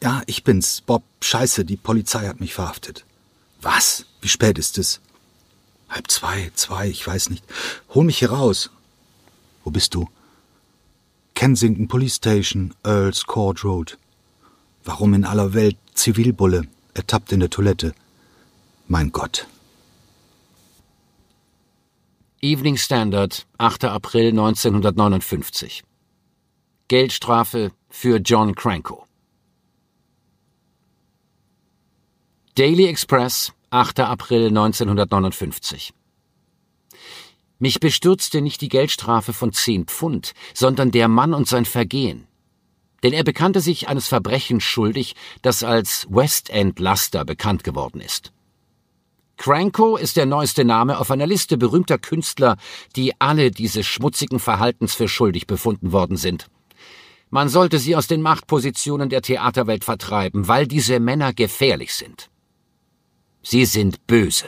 Ja, 0.03 0.23
ich 0.27 0.45
bin's, 0.45 0.81
Bob. 0.81 1.05
Scheiße, 1.21 1.65
die 1.65 1.77
Polizei 1.77 2.27
hat 2.27 2.41
mich 2.41 2.55
verhaftet. 2.55 3.05
Was? 3.61 4.07
Wie 4.21 4.29
spät 4.29 4.59
ist 4.59 4.79
es? 4.79 5.01
Halb 5.89 6.11
zwei, 6.11 6.51
zwei, 6.55 6.89
ich 6.89 7.07
weiß 7.07 7.31
nicht. 7.31 7.45
Hol 7.91 8.05
mich 8.05 8.19
hier 8.19 8.31
raus. 8.31 8.71
Wo 9.63 9.71
bist 9.71 9.95
du? 9.95 10.09
Kensington 11.35 11.89
Police 11.89 12.17
Station, 12.17 12.75
Earls 12.85 13.25
Court 13.25 13.63
Road. 13.65 13.99
Warum 14.85 15.15
in 15.15 15.25
aller 15.25 15.55
Welt 15.55 15.77
Zivilbulle, 15.95 16.63
ertappt 16.95 17.33
in 17.33 17.41
der 17.41 17.51
Toilette? 17.51 17.95
Mein 18.89 19.13
Gott. 19.13 19.47
Evening 22.45 22.77
Standard, 22.77 23.47
8. 23.59 23.85
April 23.85 24.31
1959. 24.31 25.85
Geldstrafe 26.89 27.71
für 27.89 28.17
John 28.17 28.57
Cranko. 28.57 29.07
Daily 32.57 32.87
Express, 32.87 33.53
8. 33.71 34.01
April 34.01 34.49
1959. 34.49 35.93
Mich 37.61 37.79
bestürzte 37.79 38.41
nicht 38.41 38.61
die 38.61 38.69
Geldstrafe 38.69 39.33
von 39.33 39.53
zehn 39.53 39.87
Pfund, 39.87 40.33
sondern 40.53 40.91
der 40.91 41.07
Mann 41.07 41.35
und 41.35 41.47
sein 41.47 41.65
Vergehen. 41.65 42.27
Denn 43.05 43.13
er 43.13 43.23
bekannte 43.23 43.61
sich 43.61 43.87
eines 43.87 44.09
Verbrechens 44.09 44.65
schuldig, 44.65 45.15
das 45.43 45.63
als 45.63 46.09
West 46.11 46.51
End 46.51 46.81
Laster 46.81 47.25
bekannt 47.25 47.63
geworden 47.63 48.01
ist. 48.01 48.33
Cranko 49.43 49.97
ist 49.97 50.17
der 50.17 50.25
neueste 50.25 50.65
Name 50.65 50.99
auf 50.99 51.11
einer 51.11 51.27
Liste 51.27 51.59
berühmter 51.59 51.99
Künstler, 51.99 52.57
die 52.95 53.21
alle 53.21 53.51
dieses 53.51 53.85
schmutzigen 53.85 54.39
Verhaltens 54.39 54.95
für 54.95 55.09
schuldig 55.09 55.49
befunden 55.49 55.91
worden 55.91 56.17
sind. 56.17 56.47
Man 57.29 57.49
sollte 57.49 57.81
sie 57.81 57.97
aus 57.97 58.07
den 58.07 58.23
Machtpositionen 58.23 59.09
der 59.09 59.21
Theaterwelt 59.21 59.83
vertreiben, 59.83 60.47
weil 60.47 60.69
diese 60.69 61.01
Männer 61.01 61.33
gefährlich 61.33 61.93
sind. 61.93 62.31
Sie 63.43 63.65
sind 63.65 64.07
böse. 64.07 64.47